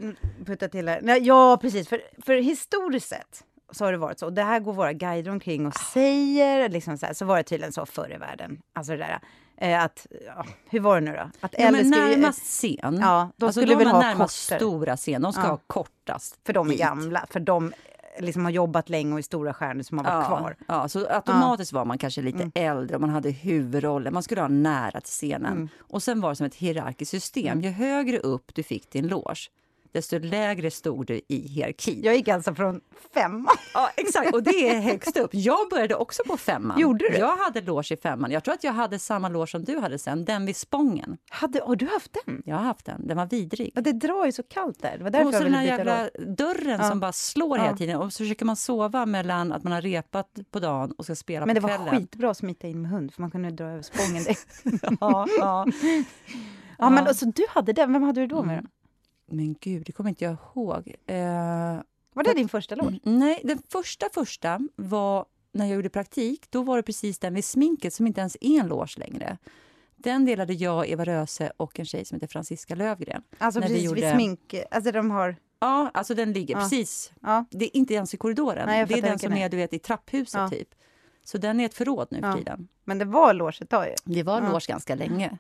[0.46, 1.20] putta till här.
[1.22, 1.88] Ja, precis.
[1.88, 4.26] För, för historiskt sett så har det varit så.
[4.26, 6.70] Och det här går våra guider omkring och säger.
[6.70, 8.62] Liksom så, här, så var det tydligen så förr i världen.
[8.74, 9.20] Alltså det där.
[9.58, 11.30] Eh, att, ja, hur var det nu då?
[11.40, 13.00] Att ja, men närmast scen.
[13.02, 14.60] Ja, de alltså skulle de väl ha närmast kortare.
[14.60, 15.22] stora scen.
[15.22, 15.48] De ska ja.
[15.48, 16.40] ha kortast.
[16.46, 17.26] För de är gamla.
[17.30, 17.74] För de
[18.20, 20.56] liksom har jobbat länge och är stora stjärnor som har varit ja, kvar.
[20.68, 21.78] Ja, så automatiskt ja.
[21.80, 22.52] var man kanske lite mm.
[22.56, 24.14] äldre och man hade huvudrollen.
[24.14, 25.54] Man skulle ha nära till scenen.
[25.54, 25.70] Mm.
[25.80, 27.48] Och sen var det som ett hierarkiskt system.
[27.48, 27.62] Mm.
[27.62, 29.50] Ju högre upp du fick din loge,
[29.96, 32.02] desto lägre stod du i hierarkin.
[32.04, 32.82] Jag gick alltså från
[33.14, 33.56] femman.
[33.74, 34.34] Ja, exakt.
[34.34, 35.30] Och det är högst upp.
[35.34, 36.80] Jag började också på femman.
[36.80, 37.18] Gjorde du?
[37.18, 38.32] Jag hade loge i femman.
[38.32, 41.18] Jag tror att jag hade samma loge som du hade sen, den vid Spången.
[41.30, 42.42] Hade, har du haft den?
[42.46, 43.08] Jag har haft den.
[43.08, 43.72] Den var vidrig.
[43.76, 44.98] Ja, det drar ju så kallt där.
[44.98, 46.90] Det var därför och så den här jävla dörren Ja.
[46.90, 47.64] som bara slår Ja.
[47.64, 47.98] hela tiden.
[48.02, 51.46] Och så försöker man sova mellan att man har repat på dagen och ska spela
[51.46, 51.96] Men det på var kvällen.
[52.00, 54.24] skitbra att smita in med hund, för man kunde dra över spången.
[55.02, 55.66] Ja, ja.
[56.78, 57.94] Ja, men alltså, du hade den.
[57.94, 58.54] Vem hade du då med?
[58.60, 58.68] Mm.
[59.28, 60.96] Men gud, det kommer inte jag ihåg.
[61.08, 61.16] Eh,
[62.14, 62.94] Var det din första låt?
[63.04, 66.46] nej, den första första var när jag gjorde praktik.
[66.50, 69.38] Då var det precis den vid sminket som inte ens är en loge längre.
[69.96, 73.24] Den delade jag, Eva Röse och en tjej som heter Franziska Lövgren.
[73.38, 74.56] Alltså När vi precis vid gjorde- smink...
[74.72, 75.36] Alltså de har...
[75.60, 76.60] Ja, alltså den ligger Ja.
[76.62, 77.14] precis.
[77.22, 77.46] Ja.
[77.52, 78.66] Det är inte ens i korridoren.
[78.66, 79.50] Nej, det är den som är.
[79.50, 80.50] du vet, i trapphuset Ja.
[80.50, 80.68] typ.
[81.24, 82.68] Så den är ett förråd nu för tiden.
[82.84, 83.94] Men det var loge ett tag ju.
[84.04, 84.52] Det var Ja.
[84.52, 85.38] loge ganska länge.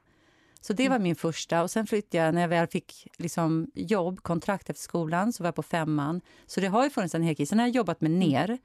[0.65, 1.63] Så det var min första.
[1.63, 5.47] Och Sen flyttade jag, när jag väl fick liksom jobb, kontrakt efter skolan, så var
[5.47, 6.21] jag på femman.
[6.45, 7.45] Så det har ju funnits en hierarki.
[7.45, 8.57] Sen har jag jobbat med ner.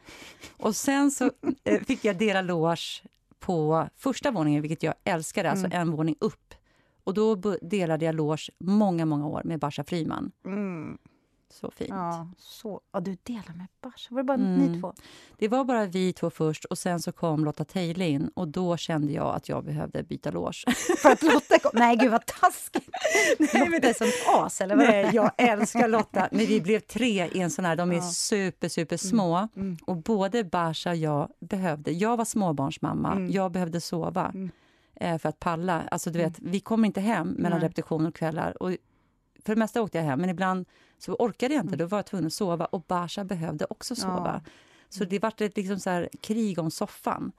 [0.57, 1.31] Och sen så
[1.65, 3.03] eh, fick jag dela loge
[3.39, 6.55] på första våningen, vilket jag älskade, alltså en våning upp.
[7.05, 10.33] Och då delade jag loge många, många år med Basha Friman.
[10.45, 10.99] Mm.
[11.53, 11.91] Så fint.
[11.91, 12.81] Ja, så.
[12.93, 14.11] Ja, du delar med Bars.
[14.11, 14.55] Var det bara Mm.
[14.73, 14.93] ni två?
[15.39, 18.77] Det var bara vi två först och sen så kom Lotta Teile in och då
[18.77, 20.65] kände jag att jag behövde byta loge.
[20.99, 21.71] För att Lotta kom...
[21.75, 22.89] Nej, gud vad taskigt!
[23.55, 24.87] Nej, Lotta är som as, eller vad?
[24.89, 26.29] Nej, jag älskar Lotta.
[26.33, 27.77] Men vi blev tre i en sån här.
[27.77, 28.03] De är Ja.
[28.03, 29.49] super, super små.
[29.57, 29.77] Mm.
[29.87, 31.91] Och både Basha och jag behövde...
[31.93, 33.13] Jag var småbarnsmamma.
[33.13, 33.31] Mm.
[33.31, 34.51] Jag behövde sova Mm.
[35.01, 35.83] eh, för att palla.
[35.91, 37.67] Alltså, du vet, Vi kom inte hem mellan Nej.
[37.69, 38.63] repetition och kvällar.
[38.63, 38.77] Och
[39.45, 40.67] för det mesta åkte jag hem, men ibland
[40.99, 41.77] så orkade jag inte.
[41.77, 42.65] Då var jag tvungen att sova.
[42.65, 44.43] Och Basha behövde också sova.
[44.89, 47.33] Så det var ett liksom så här krig om soffan.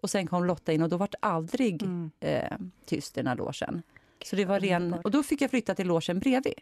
[0.00, 2.10] Och sen kom Lotta in och då var det aldrig Mm.
[2.20, 2.52] eh,
[2.84, 3.82] tyst i den här logen.
[4.24, 6.54] Så det var ren, och då fick jag flytta till logen bredvid.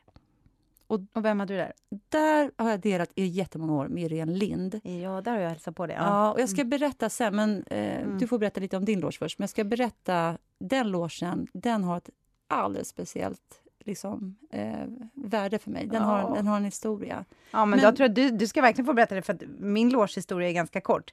[0.87, 1.72] Och vem hade du där?
[2.09, 4.80] Där har jag delat i jättemånga år med Irene Lind.
[4.85, 5.96] Ja, där har jag hälsat på dig.
[5.96, 6.33] Ja.
[6.33, 8.18] och jag ska berätta sen, men eh, Mm.
[8.18, 9.38] du får berätta lite om din loge först.
[9.38, 12.11] Men jag ska berätta, den logen, den har ett
[12.48, 15.87] alldeles speciellt liksom, eh, värde för mig.
[15.87, 16.09] Den, Ja.
[16.09, 17.25] har, den har en historia.
[17.51, 19.90] Ja, men, Men- då tror jag du, du ska verkligen få berätta det, för min
[19.90, 21.12] logehistoria är ganska kort.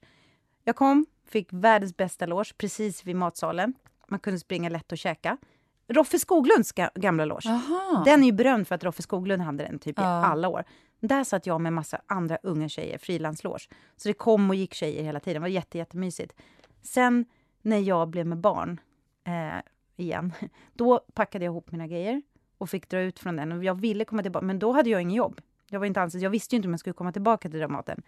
[0.64, 3.74] Jag kom, fick världens bästa loge precis vid matsalen.
[4.08, 5.38] Man kunde springa lätt och käka.
[5.88, 7.50] Roffe Skoglunds ga- gamla loge.
[7.50, 8.04] Aha.
[8.06, 10.08] Den är ju berömd för att Roffe Skoglund hade den typ i Ja.
[10.26, 10.64] alla år.
[11.00, 13.70] Där satt jag med massa andra unga tjejer, frilansloge.
[13.98, 15.34] Så det kom och gick tjejer hela tiden.
[15.34, 16.34] Det var jätte, jättemysigt.
[16.82, 17.26] Sen
[17.62, 18.80] när jag blev med barn
[19.24, 19.62] eh,
[19.96, 20.34] igen,
[20.74, 22.22] då packade jag ihop mina grejer
[22.62, 23.52] och fick dra ut från den.
[23.52, 25.42] Och jag ville komma tillbaka, men då hade jag ingen jobb.
[25.70, 26.24] Jag, var inte anställd.
[26.24, 28.02] jag visste ju inte om jag skulle komma tillbaka till Dramaten.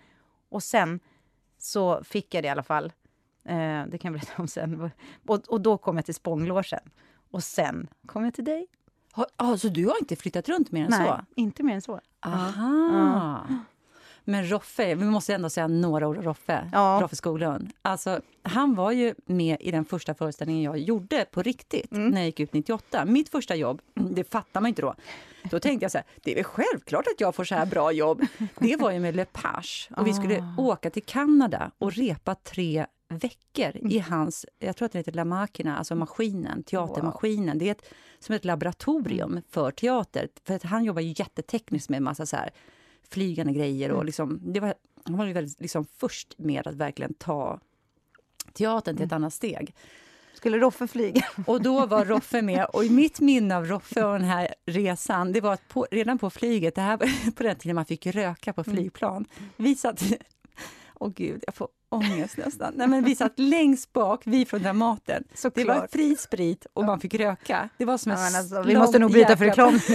[0.49, 0.99] Och sen
[1.57, 2.93] så fick jag det i alla fall.
[3.43, 4.91] Eh, det kan jag berätta om sen.
[5.25, 6.79] Och, och då kom jag till Spånglogen.
[7.31, 8.67] Och sen kom jag till dig.
[9.11, 11.25] Har, ah, så du har inte flyttat runt mer än Nej, så?
[11.35, 11.99] inte mer än så.
[12.19, 13.47] Aha.
[14.23, 16.69] Men Roffe, vi måste ändå säga några ord om Roffe.
[16.73, 16.99] Ja.
[17.01, 17.69] Roffe Skoglund.
[17.81, 22.09] Alltså, han var ju med i den första föreställningen jag gjorde på riktigt Mm.
[22.09, 23.05] när jag gick ut 98.
[23.05, 24.95] Mitt första jobb, det fattar man inte då.
[25.51, 27.91] Då tänkte jag så här, det är väl självklart att jag får så här bra
[27.91, 28.21] jobb.
[28.59, 30.62] Det var ju med Le Page och vi skulle Ah.
[30.62, 35.25] åka till Kanada och repa tre veckor i hans, jag tror att den heter La
[35.25, 37.57] Machina, alltså maskinen, teatermaskinen.
[37.57, 37.86] Det är ett,
[38.19, 40.27] som ett laboratorium för teater.
[40.47, 42.49] För att han jobbar ju jättetekniskt med massa så här
[43.13, 43.91] flygande grejer.
[43.91, 44.73] Och liksom, det var,
[45.06, 47.60] han var ju väldigt liksom först med att verkligen ta
[48.54, 49.76] teatern till ett annat steg.
[50.34, 51.26] Skulle Roffe flyga?
[51.45, 52.65] Och då var Roffe med.
[52.65, 56.17] Och i mitt minne av Roffe och den här resan, det var att på, redan
[56.17, 56.97] på flyget, det här
[57.36, 59.26] på den tiden man fick röka på flygplan.
[59.58, 60.04] Vi satt...
[61.03, 62.73] Åh gud, jag får ångest nästan.
[62.75, 65.23] Nej, men vi satt längst bak, vi från Dramaten.
[65.23, 65.91] Det var Såklart.
[65.91, 67.69] fri sprit och man fick röka.
[67.77, 69.79] Det var som en Ja, men alltså, vi måste nog bryta för reklam.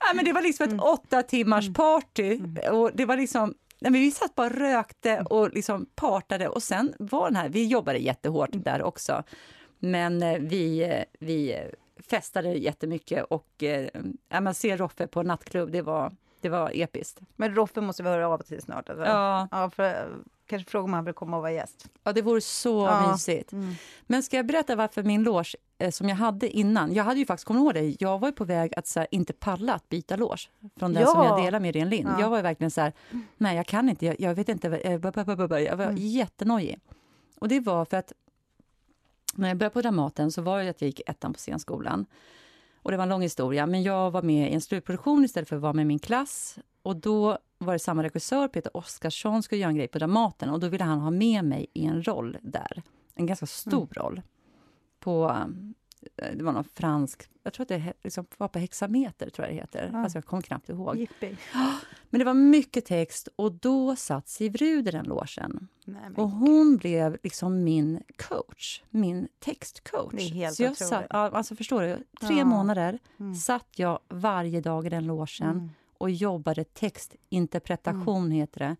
[0.00, 2.40] ja, men det var liksom ett åtta timmars party.
[2.70, 6.48] Och det var liksom, nej, men vi satt bara och rökte och liksom partade.
[6.48, 9.22] Och sen var den här, vi jobbade jättehårt där också.
[9.78, 11.64] Men eh, vi, eh, vi eh,
[12.10, 13.88] festade jättemycket och eh,
[14.28, 16.12] ja, men se Roffe på nattklubb, det var,
[16.42, 17.20] det var episkt.
[17.36, 18.88] Men Roffe måste vi höra av till snart.
[18.88, 19.04] Alltså.
[19.04, 20.06] Ja, Ja, för, eh,
[20.46, 21.88] kanske fråga om han vill komma och vara gäst.
[22.04, 23.12] ja det vore så Ja.
[23.12, 23.52] mysigt.
[24.06, 27.26] Men ska jag berätta varför min loge eh, som jag hade innan, jag hade ju
[27.26, 27.96] faktiskt, kommer ihåg det?
[28.00, 30.48] Jag var ju på väg att så här, inte palla att byta loge
[30.78, 31.08] från den Ja.
[31.08, 32.08] som jag delar med Irene Lind.
[32.08, 32.20] Ja.
[32.20, 32.92] Jag var ju verkligen så här,
[33.36, 36.80] nej jag kan inte, jag, jag vet inte, eh, jag var jättenojig.
[37.40, 38.12] Och det var för att
[39.34, 42.06] när jag började på Dramaten så var det att jag gick ettan på scenskolan.
[42.82, 45.56] Och det var en lång historia, men jag var med i en slutproduktion istället för
[45.56, 46.58] att vara med min klass.
[46.82, 50.60] Och då var det samma regissör, Peter Oskarsson, skulle göra en grej på Dramaten och
[50.60, 52.82] då ville han ha med mig i en roll där.
[53.14, 54.22] En ganska stor roll.
[55.00, 55.36] På,
[56.36, 59.60] det var någon fransk, jag tror att det liksom var på hexameter, tror jag det
[59.60, 59.90] heter.
[59.92, 59.98] Ja.
[60.02, 60.96] Alltså jag kommer knappt ihåg.
[60.96, 61.36] Jippi.
[62.10, 65.68] Men det var mycket text och då satt Siv Rud i den logen.
[65.84, 70.12] Nej, Och hon blev liksom min coach, min textcoach.
[70.16, 70.88] Det är helt Så jag otroligt.
[70.88, 72.44] satt, alltså förstår du, tre Ja.
[72.44, 73.34] månader Mm.
[73.34, 75.70] satt jag varje dag i den logen Mm.
[75.98, 78.76] och jobbade textinterpretation, heter det,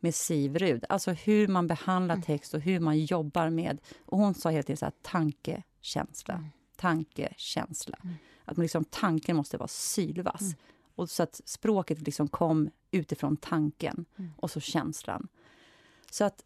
[0.00, 0.84] med Siv Rud.
[0.88, 2.22] Alltså hur man behandlar Mm.
[2.22, 3.78] text och hur man jobbar med...
[4.06, 6.46] Och hon sa hela tiden så här, tanke, känsla, Mm.
[6.78, 7.98] Tanke, känsla.
[8.04, 8.14] Mm.
[8.44, 10.40] Att man liksom, tanken måste vara sylvass.
[10.42, 10.54] Mm.
[10.94, 14.30] Och så att språket liksom kom utifrån tanken Mm.
[14.36, 15.28] och så känslan.
[16.10, 16.44] Så att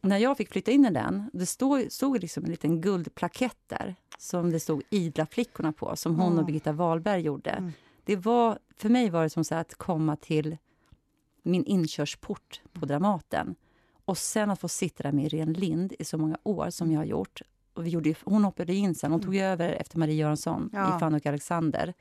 [0.00, 3.94] när jag fick flytta in i den, det stod, stod liksom en liten guldplakett där
[4.18, 6.38] som det stod Idla flickorna på, som hon Mm.
[6.38, 7.50] och Birgitta Wahlberg gjorde.
[7.50, 7.72] Mm.
[8.04, 10.56] Det var, för mig var det som så att komma till
[11.42, 13.54] min inkörsport på Dramaten.
[14.04, 17.00] Och sen att få sitta där med Irene Lind i så många år som jag
[17.00, 17.42] har gjort.
[17.76, 20.70] Och vi gjorde ju, hon hoppade in sen, hon tog ju över efter Marie Göransson
[20.72, 20.96] Ja.
[20.96, 21.94] i Fanny och Alexander.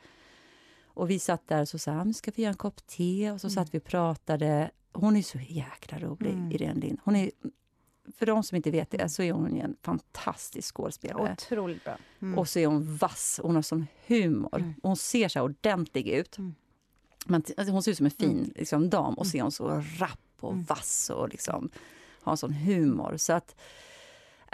[0.85, 3.31] Och vi satt där och så sa "Ja, men ska vi göra en kopp te?
[3.31, 4.71] Och så satt vi och pratade.
[4.93, 6.51] Hon är så jäkla rolig, Mm.
[6.51, 6.99] Irene Lind.
[7.03, 7.31] Hon är,
[8.17, 11.31] för de som inte vet det så är hon en fantastisk skådespelare.
[11.33, 11.97] Otroligt bra.
[12.21, 12.39] Mm.
[12.39, 14.55] Och så är hon vass, hon har sån humor.
[14.59, 14.73] Mm.
[14.83, 16.37] Hon ser så ordentlig ut.
[16.37, 16.55] Mm.
[17.25, 18.51] Men, t- alltså hon ser ut som en fin Mm.
[18.55, 20.63] liksom, dam och så är hon så rapp och Mm.
[20.63, 21.69] vass och liksom,
[22.21, 23.17] har en sån humor.
[23.17, 23.55] Så att,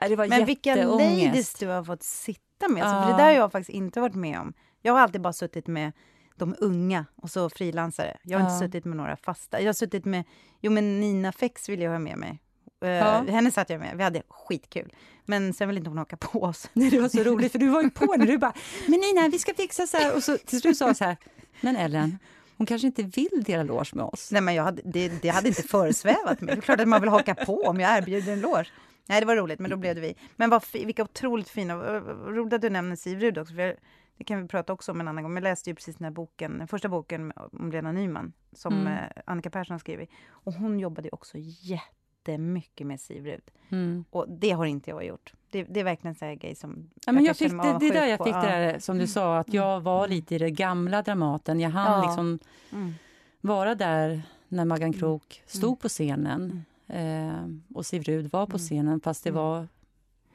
[0.09, 2.83] det var Men vilka ladies du har fått sitta med.
[2.83, 4.53] Alltså, för det där har jag faktiskt inte varit med om.
[4.81, 5.91] Jag har alltid bara suttit med
[6.35, 8.17] de unga och så frilansare.
[8.23, 8.53] Jag har Ja.
[8.53, 9.59] inte suttit med några fasta.
[9.61, 10.23] Jag har suttit med,
[10.61, 12.39] jo men Nina Fex vill jag ha med mig.
[12.85, 13.23] Uh, Ja.
[13.29, 14.93] Henne satt jag med, vi hade skitkul.
[15.25, 16.69] Men sen vill inte hon haka på oss.
[16.73, 18.53] Nej, det var så roligt, för du var ju på när du bara
[18.87, 21.17] “men Nina, vi ska fixa så här” och så till slut sa jag så här
[21.61, 22.19] “men Ellen,
[22.57, 24.31] hon kanske inte vill dela loge med oss”.
[24.31, 26.55] Nej, men jag hade, det, det hade inte föresvävat mig.
[26.55, 28.65] Det är klart att man vill haka på om jag erbjuder en loge.
[29.09, 30.15] Nej, det var roligt, men då blev det vi.
[30.35, 31.77] Men vad, vilka otroligt fina...
[31.77, 33.75] vad Roligt att du nämner Siv Rud också, för jag,
[34.17, 35.33] det kan vi prata också om en annan gång.
[35.33, 38.73] Men jag läste ju precis den här boken, den första boken om Lena Nyman, som
[38.73, 38.87] Mm.
[38.93, 40.09] eh, Annika Persson har skrivit.
[40.29, 43.51] Och hon jobbade ju också jättemycket med Siv Rud.
[43.69, 44.05] Mm.
[44.09, 45.33] Och det har inte jag gjort.
[45.51, 46.89] Det, det är verkligen här grej som...
[47.05, 48.23] Ja, men kan jag fick, det, det är där jag på.
[48.23, 51.59] fick det där som du sa, att jag var lite i det gamla Dramaten.
[51.59, 52.05] Jag hann Ja.
[52.07, 52.39] liksom
[52.71, 52.93] Mm.
[53.41, 58.59] vara där när Maggan Krook stod på scenen eh, och Siv Rud var på Mm.
[58.59, 59.41] scenen fast det Mm.
[59.43, 59.67] var,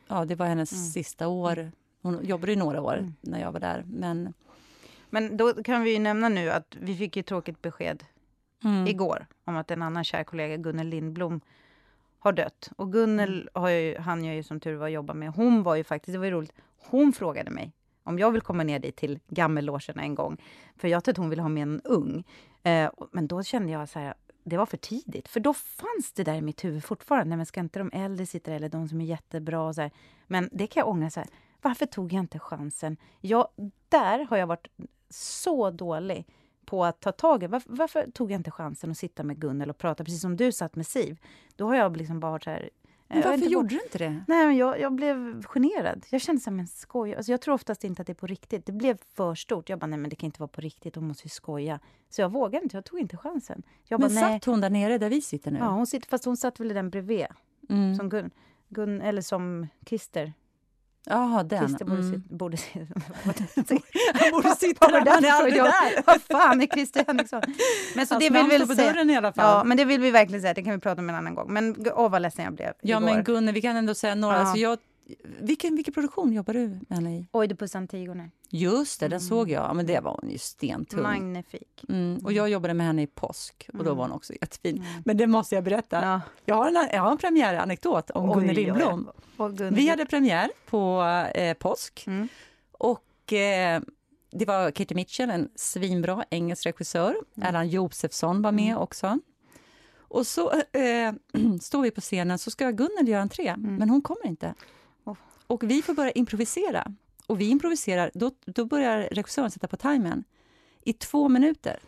[0.08, 0.84] ja, det var hennes Mm.
[0.84, 1.72] sista år.
[2.02, 3.84] Hon jobbade i några år när jag var där.
[3.86, 4.32] Men,
[5.10, 8.04] Men då kan vi ju nämna nu att vi fick ju tråkigt besked
[8.86, 11.40] igår om att en annan kär kollega, Gunnel Lindblom,
[12.18, 12.70] har dött.
[12.76, 15.30] Och Gunnel har ju, han jag ju som tur var jobba med.
[15.30, 18.62] Hon var ju faktiskt, det var ju roligt, hon frågade mig om jag vill komma
[18.62, 20.36] ner dit till gammellogerna en gång.
[20.76, 22.24] För jag tror att hon ville ha med en ung.
[22.62, 24.14] Eh, men då kände jag så här,
[24.48, 25.28] det var för tidigt.
[25.28, 27.28] För då fanns det där i mitt huvud fortfarande.
[27.28, 29.62] Nej, men ska inte de äldre sitta där, eller de som är jättebra?
[29.62, 29.90] Och så här.
[30.26, 31.28] Men det kan jag ångra så här.
[31.62, 32.96] Varför tog jag inte chansen?
[33.20, 33.48] Jag,
[33.88, 34.68] där har jag varit
[35.10, 36.26] så dålig
[36.64, 37.46] på att ta tag i.
[37.46, 40.52] Varför, varför tog jag inte chansen att sitta med Gunnel och prata, precis som du
[40.52, 41.20] satt med Siv?
[41.56, 42.70] Då har jag liksom bara varit så här
[43.08, 44.24] men varför inte gjorde du inte det?
[44.28, 46.06] Nej, men jag, jag blev generad.
[46.10, 47.14] Jag kände så här, men skoj.
[47.14, 48.66] Alltså, jag tror oftast inte att det är på riktigt.
[48.66, 49.68] Det blev för stort.
[49.68, 50.94] Jag bara, nej men det kan inte vara på riktigt.
[50.96, 51.80] Hon måste ju skoja.
[52.08, 52.76] Så jag vågade inte.
[52.76, 53.62] Jag tog inte chansen.
[53.84, 54.34] Jag Men bara, nej.
[54.34, 55.58] satt hon där nere där vi sitter nu?
[55.58, 57.26] Ja, hon sitter, fast hon satt väl i den bredvid.
[57.68, 57.94] mm.
[57.94, 58.30] Som Gun,
[58.68, 60.32] Gun, eller som Christer.
[61.10, 61.58] Jaha, den.
[61.66, 62.12] Christer borde, Mm.
[62.12, 62.56] sit, borde,
[64.14, 66.02] Han borde sitta där, han är aldrig där.
[66.06, 67.42] Vad fan är Christer Henriksson?
[67.96, 69.04] Men så Hans det vill vi väl säga.
[69.04, 69.44] i alla fall.
[69.58, 70.54] Ja, men det vill vi verkligen säga.
[70.54, 71.52] Det kan vi prata om en annan gång.
[71.52, 73.00] Men åh, vad ledsen jag blev Ja, igår.
[73.14, 74.34] men Gunnel, vi kan ändå säga några.
[74.34, 74.40] Ja.
[74.40, 74.78] Alltså jag,
[75.40, 77.26] vilken, vilken produktion jobbar du med henne i?
[77.32, 78.30] Oidipus Antigone.
[78.50, 79.28] Just det, den Mm.
[79.28, 79.64] såg jag.
[79.64, 81.02] Ja, men det var hon ju stentung.
[81.02, 81.84] Magnifik.
[81.88, 82.18] Mm.
[82.24, 83.96] Och jag jobbade med henne i påsk och då Mm.
[83.96, 84.76] var hon också jättefin.
[84.76, 85.02] Mm.
[85.04, 86.02] Men det måste jag berätta.
[86.02, 86.20] Ja.
[86.44, 88.64] Jag, har en, jag har en premiäranekdot om Oj, Gunnel oj, oj.
[88.66, 89.10] Lindblom.
[89.74, 91.02] Vi hade premiär på
[91.34, 92.28] eh, påsk Mm.
[92.72, 93.80] och eh,
[94.30, 97.10] det var Katie Mitchell, en svinbra engelsk regissör.
[97.36, 97.48] Mm.
[97.48, 98.78] Erland Josefsson var med Mm.
[98.82, 99.18] också.
[100.08, 101.12] Och så eh,
[101.60, 104.54] står vi på scenen, så ska Gunnel göra entré, men hon kommer inte.
[105.46, 106.92] Och vi får börja improvisera.
[107.26, 110.24] Och vi improviserar, då, då börjar regissören sätta på timern
[110.84, 111.78] i två minuter.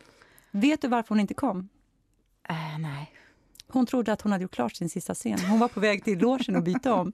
[0.50, 1.68] Vet du varför hon inte kom?
[2.48, 3.17] Äh, nej.
[3.72, 5.38] Hon trodde att hon hade gjort klart sin sista scen.
[5.40, 7.12] Hon var på väg till logen och byta om.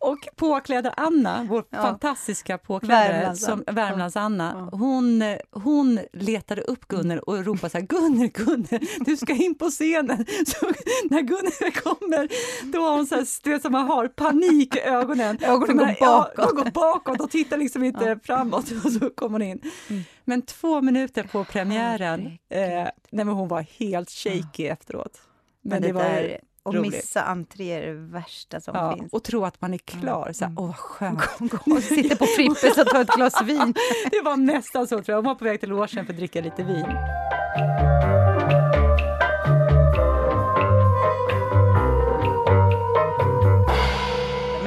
[0.00, 1.82] Och påklädda Anna, vår Ja.
[1.82, 4.76] fantastiska påklädare, Värmlands- som, Värmlands Anna, Ja.
[4.78, 9.70] hon, hon letade upp Gunnel och ropade så här, Gunnel, Gunnel, du ska in på
[9.70, 10.24] scenen.
[10.46, 10.66] Så
[11.10, 12.28] när Gunnel kommer,
[12.72, 15.38] då har hon så här, du vet som man har, panik i ögonen.
[15.42, 16.56] Ögonen går Ja, bakåt.
[16.56, 18.70] de går bakåt och tittar liksom inte framåt.
[18.84, 19.60] Och så kommer hon in.
[19.90, 20.02] Mm.
[20.24, 25.20] Men två minuter på premiären, eh, nej men hon var helt shaky efteråt.
[25.62, 29.12] Men, det, det var, där- Och missa entré är det värsta som ja, finns.
[29.12, 30.32] Och tro att man är klar.
[30.32, 30.64] Så här, mm.
[30.64, 31.22] Åh, vad skönt.
[31.66, 33.74] Och sitter på Frippes och tar ett glas vin.
[34.10, 35.16] det var nästan så, tror jag.
[35.16, 36.86] Hon var på väg till logen för att dricka lite vin.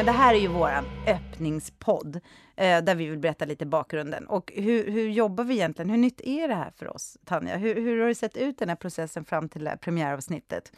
[0.06, 0.72] Men det här är ju vår
[1.08, 2.16] öppningspodd
[2.56, 4.28] eh, där vi vill berätta lite bakgrunden.
[4.28, 5.90] Och hur, hur jobbar vi egentligen?
[5.90, 7.58] Hur nytt är det här för oss, Tanja?
[7.58, 10.72] Hur, hur har det sett ut den här processen fram till det här premiäravsnittet?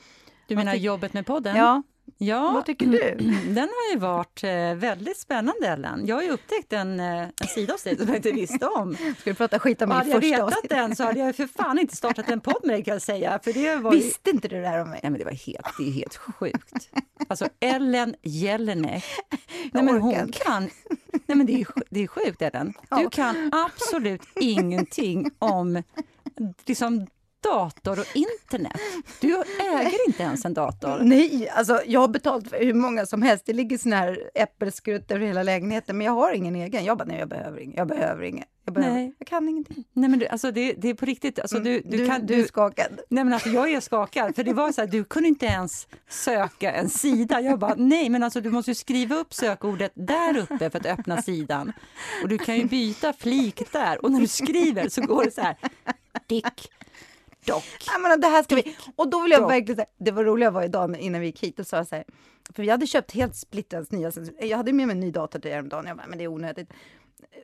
[0.48, 1.56] Du menar jobbet med podden?
[1.56, 1.84] Ja.
[2.18, 3.16] Ja, Vad tycker du?
[3.48, 6.06] Den har ju varit eh, väldigt spännande, Ellen.
[6.08, 8.96] Jag har ju upptäckt en, eh, en sida hos dig som jag inte visste om.
[9.20, 11.80] Ska du prata skit om mig Hade jag vetat den så hade jag för fan
[11.80, 13.40] inte startat en podd med dig kan jag säga.
[13.44, 14.00] För det var ju...
[14.00, 15.00] Visste inte du det här om mig?
[15.04, 16.90] Nej, men det var helt, det är helt sjukt.
[17.28, 19.04] Alltså Ellen Jelinek,
[19.72, 20.70] nej men hon kan...
[21.26, 22.74] Nej men det är, det är sjukt Ellen.
[22.90, 25.84] Du kan absolut ingenting om
[26.66, 27.08] liksom
[27.44, 28.82] dator och internet.
[29.22, 31.00] Du äger inte ens en dator.
[31.02, 33.46] Nej, alltså jag har betalt för hur många som helst.
[33.46, 36.86] Det ligger såna här äppelskrutt över hela lägenheten, men jag har ingen egen.
[36.86, 37.78] Jag bara, nej, jag behöver ingen.
[37.78, 38.46] Jag behöver ingen.
[38.66, 39.16] Jag, behöver, nej.
[39.20, 39.84] jag kan ingenting.
[39.94, 41.40] Nej, men du, alltså det, det är på riktigt.
[41.40, 43.00] Alltså, du, du, du, kan, du, du är skakad.
[43.10, 44.36] Nej, men alltså, jag är skakad.
[44.36, 47.42] För det var så här, du kunde inte ens söka en sida.
[47.42, 51.22] Jag bara, nej, men alltså, du måste skriva upp sökordet där uppe för att öppna
[51.22, 51.72] sidan.
[52.24, 54.06] Och du kan ju byta flik där.
[54.06, 55.58] Och när du skriver så går det så här,
[56.28, 56.72] Dick
[57.48, 57.64] dock.
[57.88, 58.78] Ja, men det här ska vi.
[58.96, 59.52] Och då vill jag dock.
[59.52, 62.06] verkligen säga, det var roliga var idag innan vi gick hit och sa så här,
[62.54, 65.52] för vi hade köpt helt splittrans nya, jag hade med mig en ny dator till
[65.52, 66.70] häromdagen, jag bara, men det är onödigt.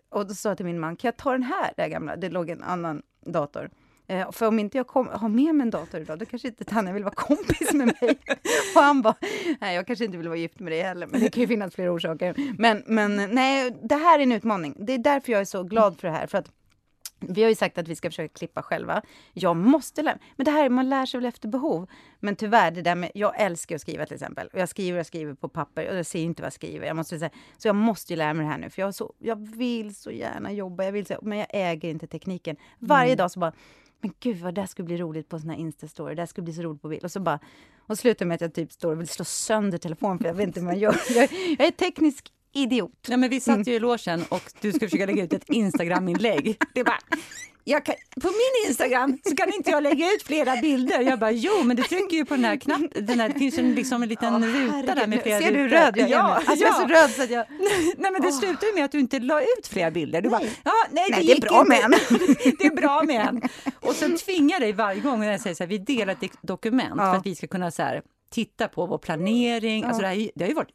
[0.10, 2.16] Och då sa jag till min man, kan jag ta den här, den gamla?
[2.16, 3.70] Det låg en annan dator.
[4.08, 6.64] Eh, för om inte jag kom, har med mig en dator idag, då kanske inte
[6.64, 8.20] Tanja vill vara kompis med mig.
[8.76, 9.16] och han bara,
[9.62, 11.76] nej jag kanske inte vill vara gift med dig heller, men det kan ju finnas
[11.76, 12.56] flera orsaker.
[12.58, 14.76] Men, men nej, det här är en utmaning.
[14.80, 16.28] Det är därför jag är så glad för det här.
[16.28, 16.52] För att
[17.30, 19.02] vi har ju sagt att vi ska försöka klippa själva.
[19.34, 21.90] Jag måste lära Men det här, man lär sig väl efter behov.
[22.20, 24.48] Men tyvärr, det där med, jag älskar att skriva till exempel.
[24.54, 26.88] Och jag skriver och skriver på papper och jag ser inte vad jag skriver.
[26.88, 28.70] Jag måste säga, så jag måste ju lära mig det här nu.
[28.70, 32.08] För jag, så, jag vill så gärna jobba, jag vill så, men jag äger inte
[32.08, 32.56] tekniken.
[32.80, 33.18] Varje mm.
[33.18, 33.54] dag så bara,
[34.02, 36.16] men gud vad det skulle bli roligt på sån här Insta-story.
[36.16, 37.04] Det skulle bli så roligt på bild.
[37.04, 37.40] Och så bara,
[37.80, 40.48] och slutar med att jag typ står och vill slå sönder telefonen för jag vet
[40.48, 40.96] inte vad man gör.
[41.16, 43.08] Jag, jag är teknisk idiot.
[43.08, 46.58] Ja, men vi satt ju i logen och du skulle försöka lägga ut ett Instagram-inlägg.
[46.74, 47.00] Det bara,
[47.66, 51.02] kan, på min Instagram så kan inte jag lägga ut flera bilder.
[51.02, 53.06] Jag bara, jo, men du trycker ju på den här knappen.
[53.06, 55.68] Den här, det finns en, liksom en liten oh, ruta där med flera Ser du
[55.68, 56.58] röd jag ja, alltså, ja.
[56.60, 57.46] Jag är så röd så att jag...
[57.98, 58.40] nej, men det oh.
[58.40, 60.22] slutade ju med att du inte la ut flera bilder.
[60.22, 60.40] Du nej.
[60.40, 61.92] bara, ja, nej, det, nej, det är bra med en.
[62.60, 63.42] det är bra med en.
[63.80, 66.94] Och sen tvingar dig varje gång när jag säger så här, vi delar ett dokument
[66.98, 67.04] ja.
[67.04, 69.84] för att vi ska kunna så här, titta på vår planering.
[69.84, 70.72] Alltså det, här, det har ju varit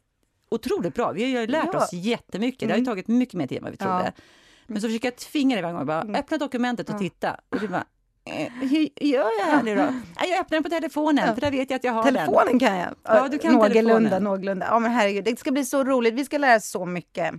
[0.49, 1.11] otroligt bra.
[1.11, 1.79] Vi har lärt ja.
[1.79, 2.59] oss jättemycket.
[2.59, 2.85] Det har ju mm.
[2.85, 4.13] tagit mycket mer tid än vad vi trodde.
[4.15, 4.23] Ja.
[4.67, 5.85] Men så försöker jag tvinga dig varje gång.
[5.85, 6.15] Bara, mm.
[6.15, 6.99] öppna dokumentet och ja.
[6.99, 7.37] titta.
[7.49, 7.85] Och du bara,
[8.25, 9.81] eh, hur gör jag här nu då?
[10.27, 11.33] Jag öppnar den på telefonen, ja.
[11.33, 12.59] för där vet jag att jag har telefonen den.
[12.59, 12.95] kan jag.
[13.03, 14.67] Ja, du kan någorlunda, någorlunda.
[14.69, 16.13] Ja, men herregud, det ska bli så roligt.
[16.13, 17.33] Vi ska lära så mycket.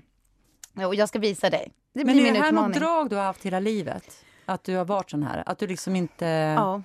[0.86, 1.72] Och jag ska visa dig.
[1.94, 4.24] Det blir men är det här något drag du har haft hela livet?
[4.46, 5.42] Att du har varit sån här?
[5.46, 6.26] Att du liksom inte...
[6.26, 6.82] Ja.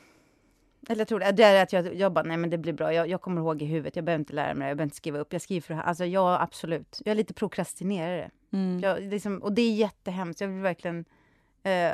[0.89, 2.93] Eller jag tror det, det är att jag, jag bara, nej men det blir bra,
[2.93, 4.95] jag, jag kommer ihåg i huvudet, jag behöver inte lära mig det, jag behöver inte
[4.95, 5.87] skriva upp, jag skriver för det här.
[5.87, 8.31] Alltså jag absolut, jag är lite prokrastinerare.
[8.53, 8.79] Mm.
[8.79, 11.05] Jag, liksom, och det är jättehemskt, jag vill verkligen...
[11.63, 11.91] Eh,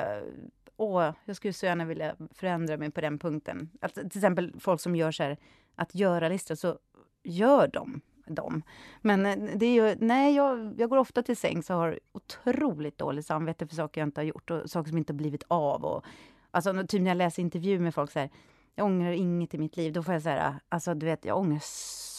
[0.78, 3.70] åh, jag skulle så gärna vilja förändra mig på den punkten.
[3.82, 5.38] Att, till exempel folk som gör så här,
[5.76, 6.78] att göra-listor, så
[7.24, 8.64] gör de dem.
[9.02, 12.98] Men eh, det är ju, nej, jag, jag går ofta till sängs och har otroligt
[12.98, 15.86] dåligt samvete för saker jag inte har gjort och saker som inte har blivit av.
[15.86, 16.06] Och,
[16.52, 18.30] alltså, typ när jag läser intervjuer med folk så här,
[18.76, 19.94] jag ångrar inget i mitt liv.
[19.94, 21.60] Då får jag säga, alltså du vet, jag ångrar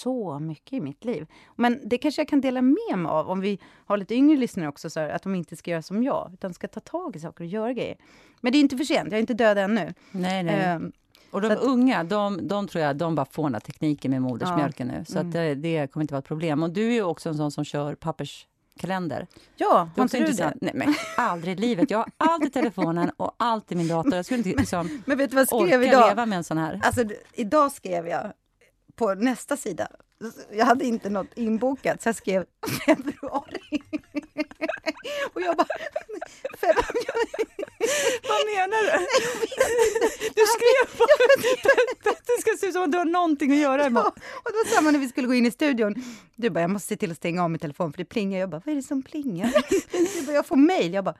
[0.03, 1.27] så mycket i mitt liv.
[1.57, 4.69] Men det kanske jag kan dela med mig av om vi har lite yngre lyssnare
[4.69, 7.45] också, så att de inte ska göra som jag, utan ska ta tag i saker
[7.45, 7.97] och göra grejer.
[8.41, 9.95] Men det är inte för sent, jag är inte död ännu.
[10.11, 10.77] Nej, nej.
[10.77, 10.93] Um,
[11.31, 14.89] och de att, unga, de, de tror jag, de bara får den tekniken med modersmjölken
[14.89, 15.05] ja, nu.
[15.05, 15.29] Så mm.
[15.29, 16.63] att det, det, kommer inte vara ett problem.
[16.63, 18.47] Och du är ju också en sån som kör pappers
[18.79, 19.27] kalender.
[19.57, 20.55] Ja, har inte du det?
[20.61, 21.91] Nej, men aldrig i livet.
[21.91, 24.15] Jag har allt i telefonen och allt i min dator.
[24.15, 26.09] Jag skulle inte liksom men vet du vad jag skrev idag?
[26.09, 26.81] leva med en sån här.
[26.83, 28.33] Alltså, idag skrev jag
[28.95, 29.89] på nästa sida.
[30.53, 32.45] Jag hade inte något inbokat, så jag skrev
[32.87, 33.83] februari.
[35.33, 35.67] och jag bara...
[38.33, 39.07] Vad menar du?
[40.35, 41.05] Du skrev på
[42.11, 44.13] att det ska se ut som att du har någonting att göra imorgon.
[44.17, 45.95] Ja, och då sa man när vi skulle gå in i studion.
[46.37, 48.39] Du bara, jag måste se till att stänga av min telefon för det plingar.
[48.41, 49.53] Jag bara, vad är det som plingar?
[50.21, 50.95] Du bara, jag får mejl.
[50.95, 51.15] Jag bara,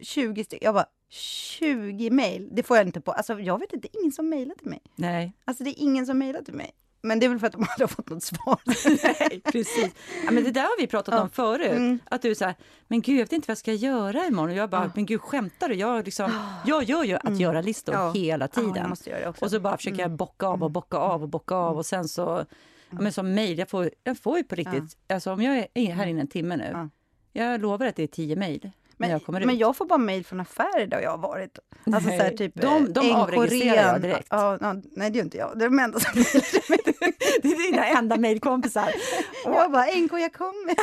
[0.00, 0.64] 20 stycken.
[0.66, 2.48] Jag bara, 20 mejl?
[2.52, 3.12] Det får jag inte på.
[3.12, 4.82] Alltså jag vet inte, det är ingen som mejlar till mig.
[4.96, 5.32] Nej.
[5.44, 6.70] Alltså det är ingen som mejlar till mig.
[7.04, 8.60] Men det är väl för att de aldrig har fått något svar.
[9.04, 9.94] Nej, precis.
[10.24, 11.20] Ja, men det där har vi pratat ja.
[11.20, 11.70] om förut.
[11.70, 11.98] Mm.
[12.04, 12.54] Att du säger,
[12.88, 14.50] men gud, jag vet inte vad jag ska göra imorgon.
[14.50, 14.90] Och jag bara, ja.
[14.94, 15.74] men gud, skämtar du?
[15.74, 16.32] Jag, liksom,
[16.66, 17.40] jag gör ju att mm.
[17.40, 18.12] göra-listor ja.
[18.12, 18.94] hela tiden.
[19.40, 20.16] och så bara försöker jag mm.
[20.16, 22.46] bocka av och bocka av och bocka av och sen så
[22.90, 24.96] Ja, men som mejl, jag får, jag får ju på riktigt...
[25.08, 26.88] Alltså om jag är här inne en timme nu, Ja.
[27.32, 30.40] jag lovar att det är tio mejl Men, jag men jag får bara mejl från
[30.40, 31.58] affärer där jag har varit.
[31.86, 34.26] Alltså Nej, så här, typ de- de eh, avregistrerar jag direkt.
[34.30, 35.58] Ja, ja, nej, det gör inte jag.
[35.58, 36.10] Det är de enda som
[37.42, 38.94] det är dina enda mejlkompisar.
[39.44, 40.74] Jag bara, NK jag kommer.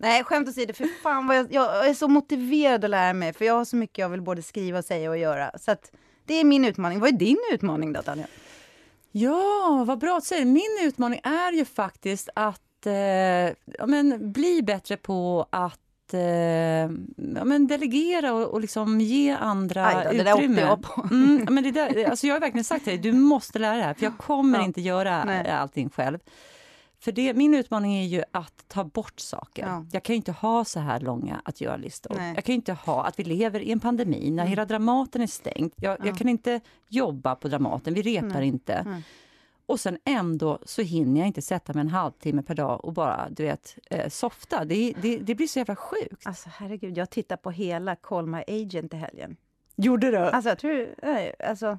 [0.00, 3.32] Nej, skämt åsido, för fan vad jag, jag är så motiverad att lära mig.
[3.32, 5.50] För jag har så mycket jag vill både skriva, säga och göra.
[5.58, 5.92] Så att
[6.24, 7.00] det är min utmaning.
[7.00, 8.26] Vad är din utmaning då, Tanja?
[9.12, 10.44] Ja, vad bra att säga.
[10.44, 15.80] Min utmaning är ju faktiskt att eh, men, bli bättre på att
[16.14, 16.20] eh,
[17.36, 20.60] ja, men delegera och, och liksom ge andra Aj då, det där utrymme.
[20.60, 21.08] jag på.
[21.10, 23.80] Mm, men det där, alltså jag har verkligen sagt till dig, du måste lära dig
[23.80, 24.64] det här, för jag kommer Ja.
[24.64, 25.50] inte göra Nej.
[25.50, 26.18] allting själv.
[27.00, 29.66] För det, min utmaning är ju att ta bort saker.
[29.66, 29.86] Ja.
[29.92, 32.20] Jag kan inte ha så här långa att göra-listor.
[32.34, 35.72] Jag kan inte ha att vi lever i en pandemi när hela Dramaten är stängt.
[35.76, 36.06] Jag, Ja.
[36.06, 38.48] jag kan inte jobba på Dramaten, vi repar Nej.
[38.48, 38.82] inte.
[38.86, 39.02] Nej.
[39.68, 43.28] Och sen ändå så hinner jag inte sätta mig en halvtimme per dag och bara,
[43.30, 44.64] du vet, eh, softa.
[44.64, 46.26] Det, det, det blir så jävla sjukt.
[46.26, 49.36] Alltså herregud, jag tittar på hela Call My Agent i helgen.
[49.76, 50.16] Gjorde du?
[50.18, 51.78] Alltså jag tror, nej, alltså, va-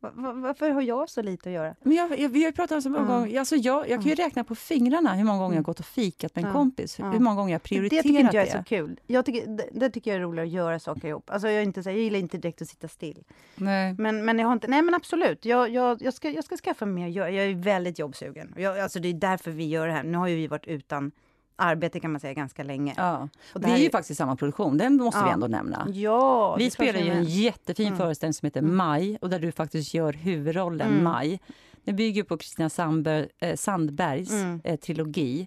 [0.00, 1.74] varför har jag så lite att göra?
[1.82, 3.20] Men jag, jag, vi har ju pratat om så många Mm.
[3.20, 3.38] gånger.
[3.38, 5.86] Alltså jag, jag kan ju räkna på fingrarna hur många gånger jag har gått och
[5.86, 6.54] fikat med en Ja.
[6.54, 6.98] kompis.
[6.98, 8.50] Hur, många gånger jag har Det prioriterat tycker inte jag det.
[8.50, 9.00] är så kul.
[9.06, 11.30] Jag tycker, det, det tycker jag är roligare att göra saker ihop.
[11.30, 13.24] Alltså jag, är inte, så jag gillar inte direkt att sitta still.
[13.56, 13.94] Nej.
[13.98, 16.86] Men, men jag har inte, nej men absolut, jag, jag, jag, ska, jag ska skaffa
[16.86, 17.30] mer att göra.
[17.30, 18.54] Jag är väldigt jobbsugen.
[18.56, 20.02] Jag, alltså det är därför vi gör det här.
[20.02, 21.12] Nu har ju vi varit utan
[21.60, 22.94] arbete kan man säga ganska länge.
[22.96, 23.28] Ja.
[23.54, 25.32] Och det Vi här är ju är- faktiskt samma produktion, den måste vi Ja.
[25.32, 25.86] ändå nämna.
[25.92, 27.98] Ja, Vi det spelar ju en jättefin Mm.
[27.98, 31.04] föreställning som heter Maj och där du faktiskt gör huvudrollen Mm.
[31.04, 31.40] Maj.
[31.84, 34.60] Den bygger på Kristina Sandberg, eh, Sandbergs Mm.
[34.64, 35.46] eh, trilogi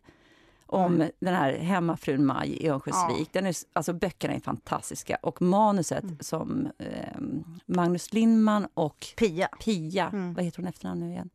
[0.65, 3.29] om den här hemmafrun Maj i Örnsköldsvik.
[3.33, 6.17] Den är, s- alltså böckerna är fantastiska och manuset Mm.
[6.19, 7.21] som eh,
[7.65, 9.47] Magnus Lindman och Pia.
[9.63, 10.33] Pia, Mm.
[10.33, 11.29] vad heter hon efternamn nu igen?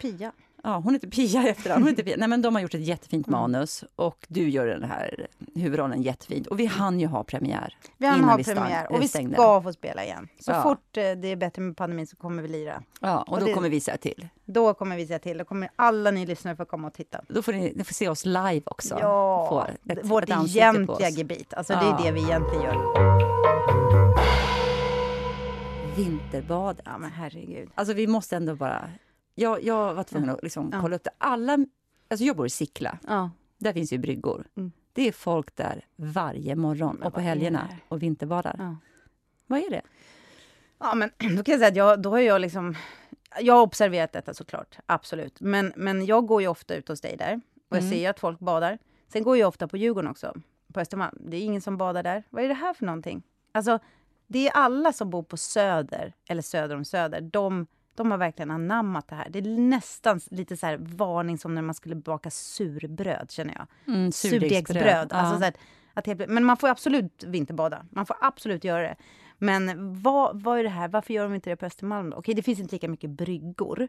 [0.00, 0.32] Pia.
[0.64, 1.82] Ja, hon heter Pia i efternamn.
[1.82, 2.16] Hon heter Pia.
[2.18, 3.40] Nej, men de har gjort ett jättefint Mm.
[3.40, 6.46] manus och du gör den här huvudrollen jättefint.
[6.46, 7.76] Och vi hann ju ha premiär.
[7.98, 9.34] Vi hann ha vi premiär och vi stängde.
[9.34, 10.28] ska få spela igen.
[10.40, 10.62] Så Ja.
[10.62, 12.82] fort eh, det är bättre med pandemin så kommer vi lira.
[13.00, 14.28] Ja, och, Och då det- kommer vi säga till.
[14.44, 15.38] Då kommer vi säga till.
[15.38, 17.20] Då kommer alla ni lyssnare få komma och titta.
[17.28, 18.98] Då får ni, ni får se oss live också.
[19.00, 21.54] Ja, Får ett, vårt ett egentliga gebit.
[21.54, 21.80] Alltså Ja.
[21.80, 22.76] det är det vi egentligen gör.
[25.96, 26.82] Vinterbadet.
[26.84, 27.68] Ja men herregud.
[27.74, 28.90] Alltså vi måste ändå bara...
[29.34, 30.80] Jag, jag var tvungen att liksom Ja.
[30.80, 31.10] kolla upp det.
[31.18, 31.58] Alla,
[32.08, 32.98] alltså jag bor i Sickla.
[33.08, 33.30] Ja.
[33.58, 34.44] Där finns ju bryggor.
[34.56, 34.72] Mm.
[34.92, 38.56] Det är folk där varje morgon Men och på helgerna och vinterbadar.
[38.58, 38.76] Ja.
[39.46, 39.82] Vad är det?
[40.78, 42.74] Ja, men då kan jag säga att jag, då har jag liksom...
[43.40, 45.40] Jag har observerat detta såklart, absolut.
[45.40, 47.90] Men, men jag går ju ofta ut hos dig där och jag Mm.
[47.92, 48.78] ser att folk badar.
[49.08, 50.34] Sen går jag ofta på Djurgården också,
[50.72, 51.18] på Östermalm.
[51.20, 52.22] Det är ingen som badar där.
[52.30, 53.22] Vad är det här för någonting?
[53.52, 53.78] Alltså,
[54.26, 58.50] det är alla som bor på Söder, eller söder om Söder, de, de har verkligen
[58.50, 59.28] anammat det här.
[59.30, 63.94] Det är nästan lite så här varning som när man skulle baka surbröd, känner jag.
[63.94, 65.08] Mm, surdegsbröd.
[65.10, 65.16] Ja.
[65.16, 65.56] Alltså så att,
[65.94, 67.86] att helt, men man får absolut vinterbada.
[67.90, 68.96] Man får absolut göra det.
[69.38, 70.88] Men vad, vad är det här?
[70.88, 72.10] Varför gör de inte det på Östermalm?
[72.10, 72.16] Då?
[72.16, 73.88] Okej, det finns inte lika mycket bryggor.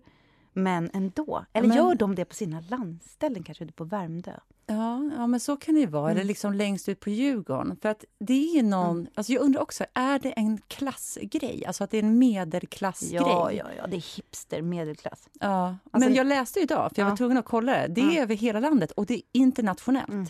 [0.53, 1.45] Men ändå.
[1.53, 4.31] Eller men- gör de det på sina landställen, kanske på Värmdö?
[4.65, 6.03] Ja, ja, men så kan det ju vara.
[6.05, 6.11] Mm.
[6.17, 7.77] Eller liksom längst ut på Djurgården.
[7.81, 9.07] För att det är någon...
[9.15, 11.65] Alltså jag undrar också, är det en klassgrej?
[11.65, 13.15] Alltså att det är en medelklassgrej?
[13.21, 15.29] Ja, ja, ja, det är hipster, medelklass.
[15.39, 17.17] Ja, Alltså- men jag läste idag, för jag var Ja.
[17.17, 17.87] tvungen att kolla det.
[17.87, 18.21] Det är Ja.
[18.21, 20.09] över hela landet och det är internationellt.
[20.09, 20.25] Mm.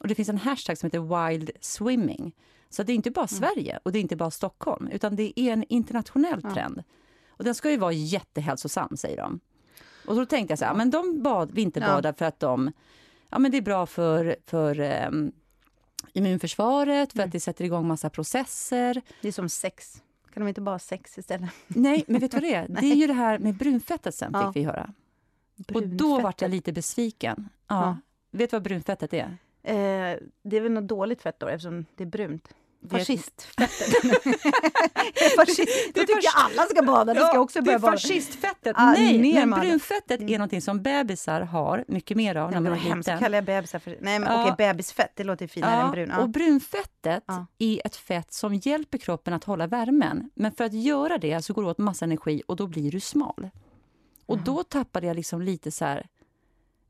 [0.00, 2.32] Och det finns en hashtag som heter wild swimming.
[2.70, 5.52] Så det är inte bara Sverige och det är inte bara Stockholm, utan det är
[5.52, 6.82] en internationell trend.
[7.28, 9.40] Och den ska ju vara jättehälsosam, säger de.
[10.06, 12.72] Och då tänkte jag så här, men de bad, vinterbadar för att de,
[13.30, 15.32] ja men det är bra för, för um,
[16.12, 17.26] immunförsvaret, för Mm.
[17.28, 19.02] att det sätter igång massa processer.
[19.20, 20.02] Det är som sex.
[20.34, 21.50] Kan de inte bara ha sex istället?
[21.66, 22.66] Nej, men vet du vad det är?
[22.80, 24.46] Det är ju det här med brunfettet sen, Ja.
[24.52, 24.92] fick vi höra.
[25.74, 27.48] Och då vart jag lite besviken.
[27.68, 27.74] Ja.
[27.84, 27.96] Ja.
[28.30, 29.36] Vet du vad brunfettet är?
[29.62, 32.48] Eh, det är väl något dåligt fett då, eftersom det är brunt.
[32.90, 33.68] Fascistfettet.
[35.36, 35.68] Fascist.
[35.94, 37.14] Då tycker jag alla ska bada.
[37.14, 37.92] Vi ska också börja bada.
[37.92, 38.72] fascistfettet.
[38.78, 42.78] Ah, Nej, men brunfettet är någonting som bebisar har mycket mer av Ja, när man
[42.78, 43.96] är hemskt, kallar jag bebisar för...
[44.00, 44.42] Nej, men Ja.
[44.42, 46.10] okej, bebisfett, det låter finare än brun.
[46.12, 46.18] Ja.
[46.22, 47.46] Och brunfettet Ja.
[47.58, 50.30] är ett fett som hjälper kroppen att hålla värmen.
[50.34, 53.00] Men för att göra det så går det åt massa energi och då blir du
[53.00, 53.50] smal.
[54.26, 56.06] Och då tappade jag liksom lite så här...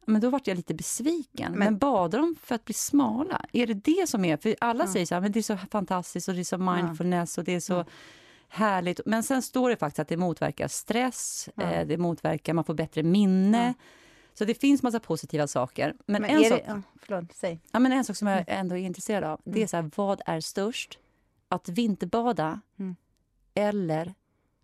[0.07, 1.51] Men då vart jag lite besviken.
[1.53, 3.45] Men, Men- badar de för att bli smala?
[3.53, 4.37] Är det det som är...
[4.37, 4.93] För alla Ja.
[4.93, 7.55] säger så här, men det är så fantastiskt och det är så mindfulness och det
[7.55, 7.85] är så
[8.49, 9.01] härligt.
[9.07, 11.63] Men sen står det faktiskt att det motverkar stress, Ja.
[11.63, 13.75] eh, det motverkar, man får bättre minne.
[14.35, 15.95] Så det finns massa positiva saker.
[16.07, 16.65] Men, Men en, är sak, det...
[16.73, 17.61] Ja, förlåt, säg.
[17.73, 20.21] ja, men en sak som jag ändå är intresserad av, det är så här, vad
[20.27, 20.99] är störst?
[21.49, 22.97] Att vinterbada Mm.
[23.55, 24.15] eller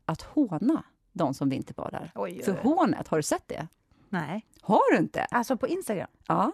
[0.05, 0.83] att håna
[1.13, 2.13] de som vinterbadar?
[2.15, 2.59] Oj, oj, För oj.
[2.63, 3.69] hånet, har du sett det?
[4.13, 4.47] Nej.
[4.63, 5.25] Har du inte?
[5.31, 6.09] Alltså på Instagram?
[6.27, 6.53] Ja.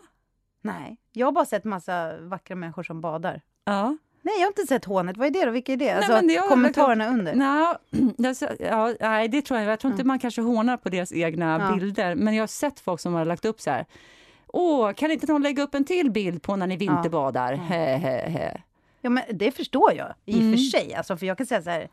[0.63, 0.97] Nej.
[1.13, 3.41] Jag har bara sett massa vackra människor som badar.
[3.65, 3.97] Ja.
[4.23, 5.17] Nej, jag har inte sett hånet.
[5.17, 5.51] Vad är det då?
[5.51, 5.91] Vilka är det?
[5.91, 7.35] Alltså, men det kommentarerna under?
[7.35, 7.77] Nå,
[8.29, 9.71] alltså, ja, nej, det tror jag.
[9.71, 11.67] Jag tror inte man kanske hånar på deras egna Mm.
[11.69, 11.75] Ja.
[11.75, 12.15] bilder.
[12.15, 13.87] Men jag har sett folk som har lagt upp så här.
[14.47, 17.53] Åh, kan inte någon lägga upp en till bild på när ni vinterbadar?
[17.55, 18.61] He, he, he.
[19.01, 20.53] Ja, men det förstår jag i och Mm.
[20.53, 20.95] för sig.
[20.95, 21.89] Alltså, för jag kan säga så här,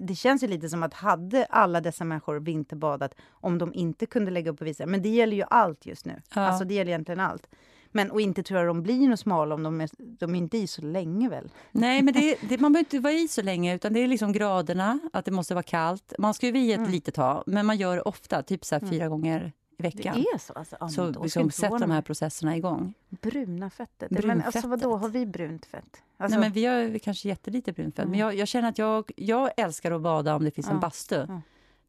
[0.00, 4.30] det känns ju lite som att hade alla dessa människor vinterbadat om de inte kunde
[4.30, 4.86] lägga upp och visa.
[4.86, 6.22] Men det gäller ju allt just nu.
[6.34, 6.40] Ja.
[6.40, 7.46] Alltså det gäller egentligen allt.
[7.92, 10.58] Men och inte tror jag de blir något smala om de är, de är inte
[10.58, 11.50] i så länge väl?
[11.72, 14.32] Nej, men det, det, man behöver inte vara i så länge, utan det är liksom
[14.32, 16.12] graderna, att det måste vara kallt.
[16.18, 16.90] Man ska ju vara i ett Mm.
[16.90, 20.16] litet tag, men man gör det ofta, typ så här fyra gånger i Det veckan.
[20.34, 20.52] är så?
[20.52, 22.02] Alltså, ja, Så liksom, förvåna de här mig.
[22.02, 22.94] processerna igång.
[23.08, 24.10] Bruna fettet.
[24.24, 26.02] Men alltså vadå, har vi brunt fett?
[26.16, 28.08] Alltså, Nej, men vi har kanske jättelite brunfett.
[28.08, 30.80] Men jag, jag känner att jag, jag älskar att bada om det finns en Ja,
[30.80, 31.24] bastu.
[31.28, 31.40] ja.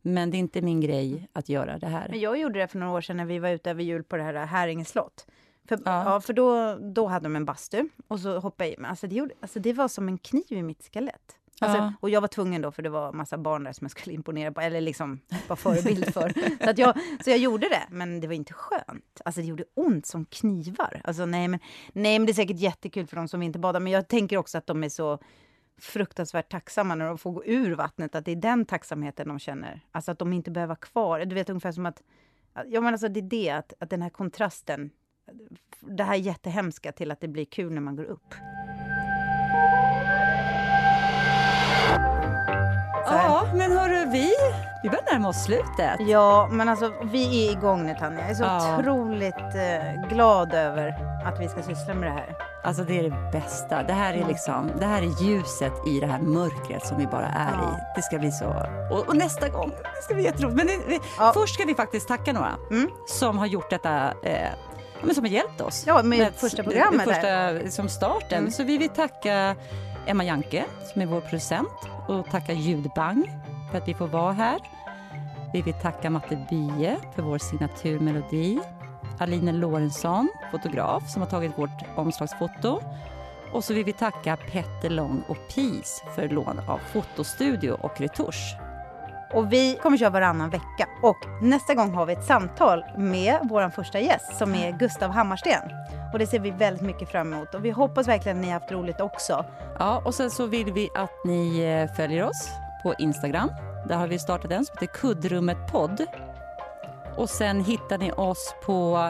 [0.01, 2.07] Men det är inte min grej att göra det här.
[2.09, 4.17] Men jag gjorde det för några år sedan när vi var ute över jul på
[4.17, 5.27] det här Häringe slott.
[5.67, 6.13] För, ja.
[6.13, 6.21] Ja.
[6.21, 8.81] för då, då hade de en bastu och så hoppade jag i.
[8.81, 11.35] Men alltså det, gjorde, alltså det var som en kniv i mitt skelett.
[11.61, 11.93] Alltså, Ja.
[11.99, 14.51] Och jag var tvungen då, för det var massa barn där som jag skulle imponera
[14.51, 16.29] på, eller liksom vara förebild för.
[16.75, 19.21] Så, jag, så jag gjorde det, men det var inte skönt.
[19.25, 21.01] Alltså det gjorde ont som knivar.
[21.03, 21.59] Alltså nej men,
[21.93, 24.57] nej, men det är säkert jättekul för de som inte badar, men jag tänker också
[24.57, 25.19] att de är så
[25.81, 29.81] fruktansvärt tacksamma när de får gå ur vattnet, att det är den tacksamheten de känner.
[29.91, 31.19] Alltså att de inte behöver vara kvar.
[31.25, 32.01] Du vet ungefär som att,
[32.65, 34.89] ja men alltså det är det, att, att den här kontrasten,
[35.79, 38.33] det här jättehemska till att det blir kul när man går upp.
[43.15, 44.31] Ja, men hörru, vi,
[44.83, 45.95] vi börjar närma oss slutet.
[45.99, 48.19] Ja, men alltså vi är igång nu Tanja.
[48.21, 48.77] Jag är så Ja.
[48.79, 50.87] otroligt eh, glad över
[51.25, 52.35] att vi ska syssla med det här.
[52.63, 53.83] Alltså det är det bästa.
[53.83, 57.25] Det här är liksom, det här är ljuset i det här mörkret som vi bara
[57.27, 57.69] är Ja.
[57.69, 57.81] i.
[57.95, 58.65] Det ska bli så.
[58.91, 60.57] Och, och nästa gång, det ska bli jätteroligt.
[60.57, 61.31] Men det, vi, Ja.
[61.33, 62.89] först ska vi faktiskt tacka några Mm.
[63.07, 64.49] som har gjort detta, eh,
[65.03, 65.83] men som har hjälpt oss.
[65.87, 67.71] Ja, med Med första programmet första.
[67.71, 68.37] Som starten.
[68.39, 68.51] Mm.
[68.51, 69.55] Så vi vill tacka
[70.07, 73.41] Emma Janke som är vår producent och tacka Ljudbang
[73.71, 74.59] för att vi får vara här.
[75.53, 78.59] Vi vill tacka Matte Bie för vår signaturmelodi.
[79.19, 82.81] Aline Lorentzon, fotograf, som har tagit vårt omslagsfoto.
[83.51, 88.68] Och så vill vi tacka Petter Lång och Pis för lån av fotostudio och retusch.
[89.33, 90.87] Och vi kommer köra varannan vecka.
[91.01, 95.61] Och nästa gång har vi ett samtal med vår första gäst som är Gustav Hammarsten.
[96.13, 97.55] Och det ser vi väldigt mycket fram emot.
[97.55, 99.45] Och vi hoppas verkligen att ni har haft roligt också.
[99.79, 102.49] Ja, och sen så vill vi att ni eh, följer oss
[102.83, 103.51] på Instagram.
[103.87, 106.05] Där har vi startat en som heter Kuddrummet podd.
[107.17, 109.09] Och sen hittar ni oss på,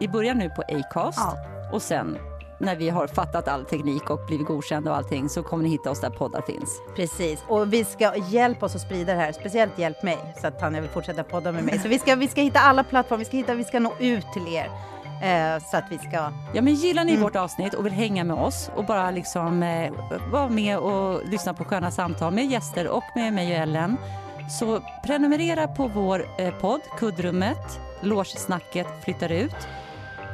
[0.00, 1.18] i början nu på Acast.
[1.18, 1.36] Ja.
[1.72, 2.18] Och sen
[2.60, 5.90] när vi har fattat all teknik och blivit godkända och allting så kommer ni hitta
[5.90, 6.80] oss där poddar finns.
[6.96, 7.44] Precis.
[7.48, 9.32] Och vi ska hjälpa oss att sprida det här.
[9.32, 11.78] Speciellt hjälp mig så att Tanja vill fortsätta podda med mig.
[11.78, 13.18] Så vi ska, vi ska hitta alla plattformar.
[13.18, 14.70] Vi ska, hitta, vi ska nå ut till er.
[15.22, 16.32] Eh, så att vi ska...
[16.54, 17.22] Ja, men gillar ni Mm.
[17.22, 19.92] vårt avsnitt och vill hänga med oss och bara liksom eh,
[20.32, 23.96] vara med och lyssna på sköna samtal med gäster och med mig och Ellen
[24.58, 27.80] så prenumerera på vår eh, podd Kuddrummet.
[28.00, 29.56] Logesnacket flyttar ut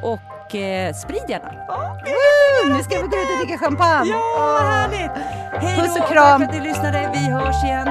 [0.05, 0.18] och
[0.55, 1.51] eh, sprid gärna.
[2.76, 4.11] Nu ska vi gå ut och dricka champagne!
[4.11, 5.11] Ja, vad härligt!
[5.53, 6.40] Hej Puss och då, kram.
[6.40, 7.11] tack för att ni lyssnade.
[7.14, 7.88] Vi hörs igen.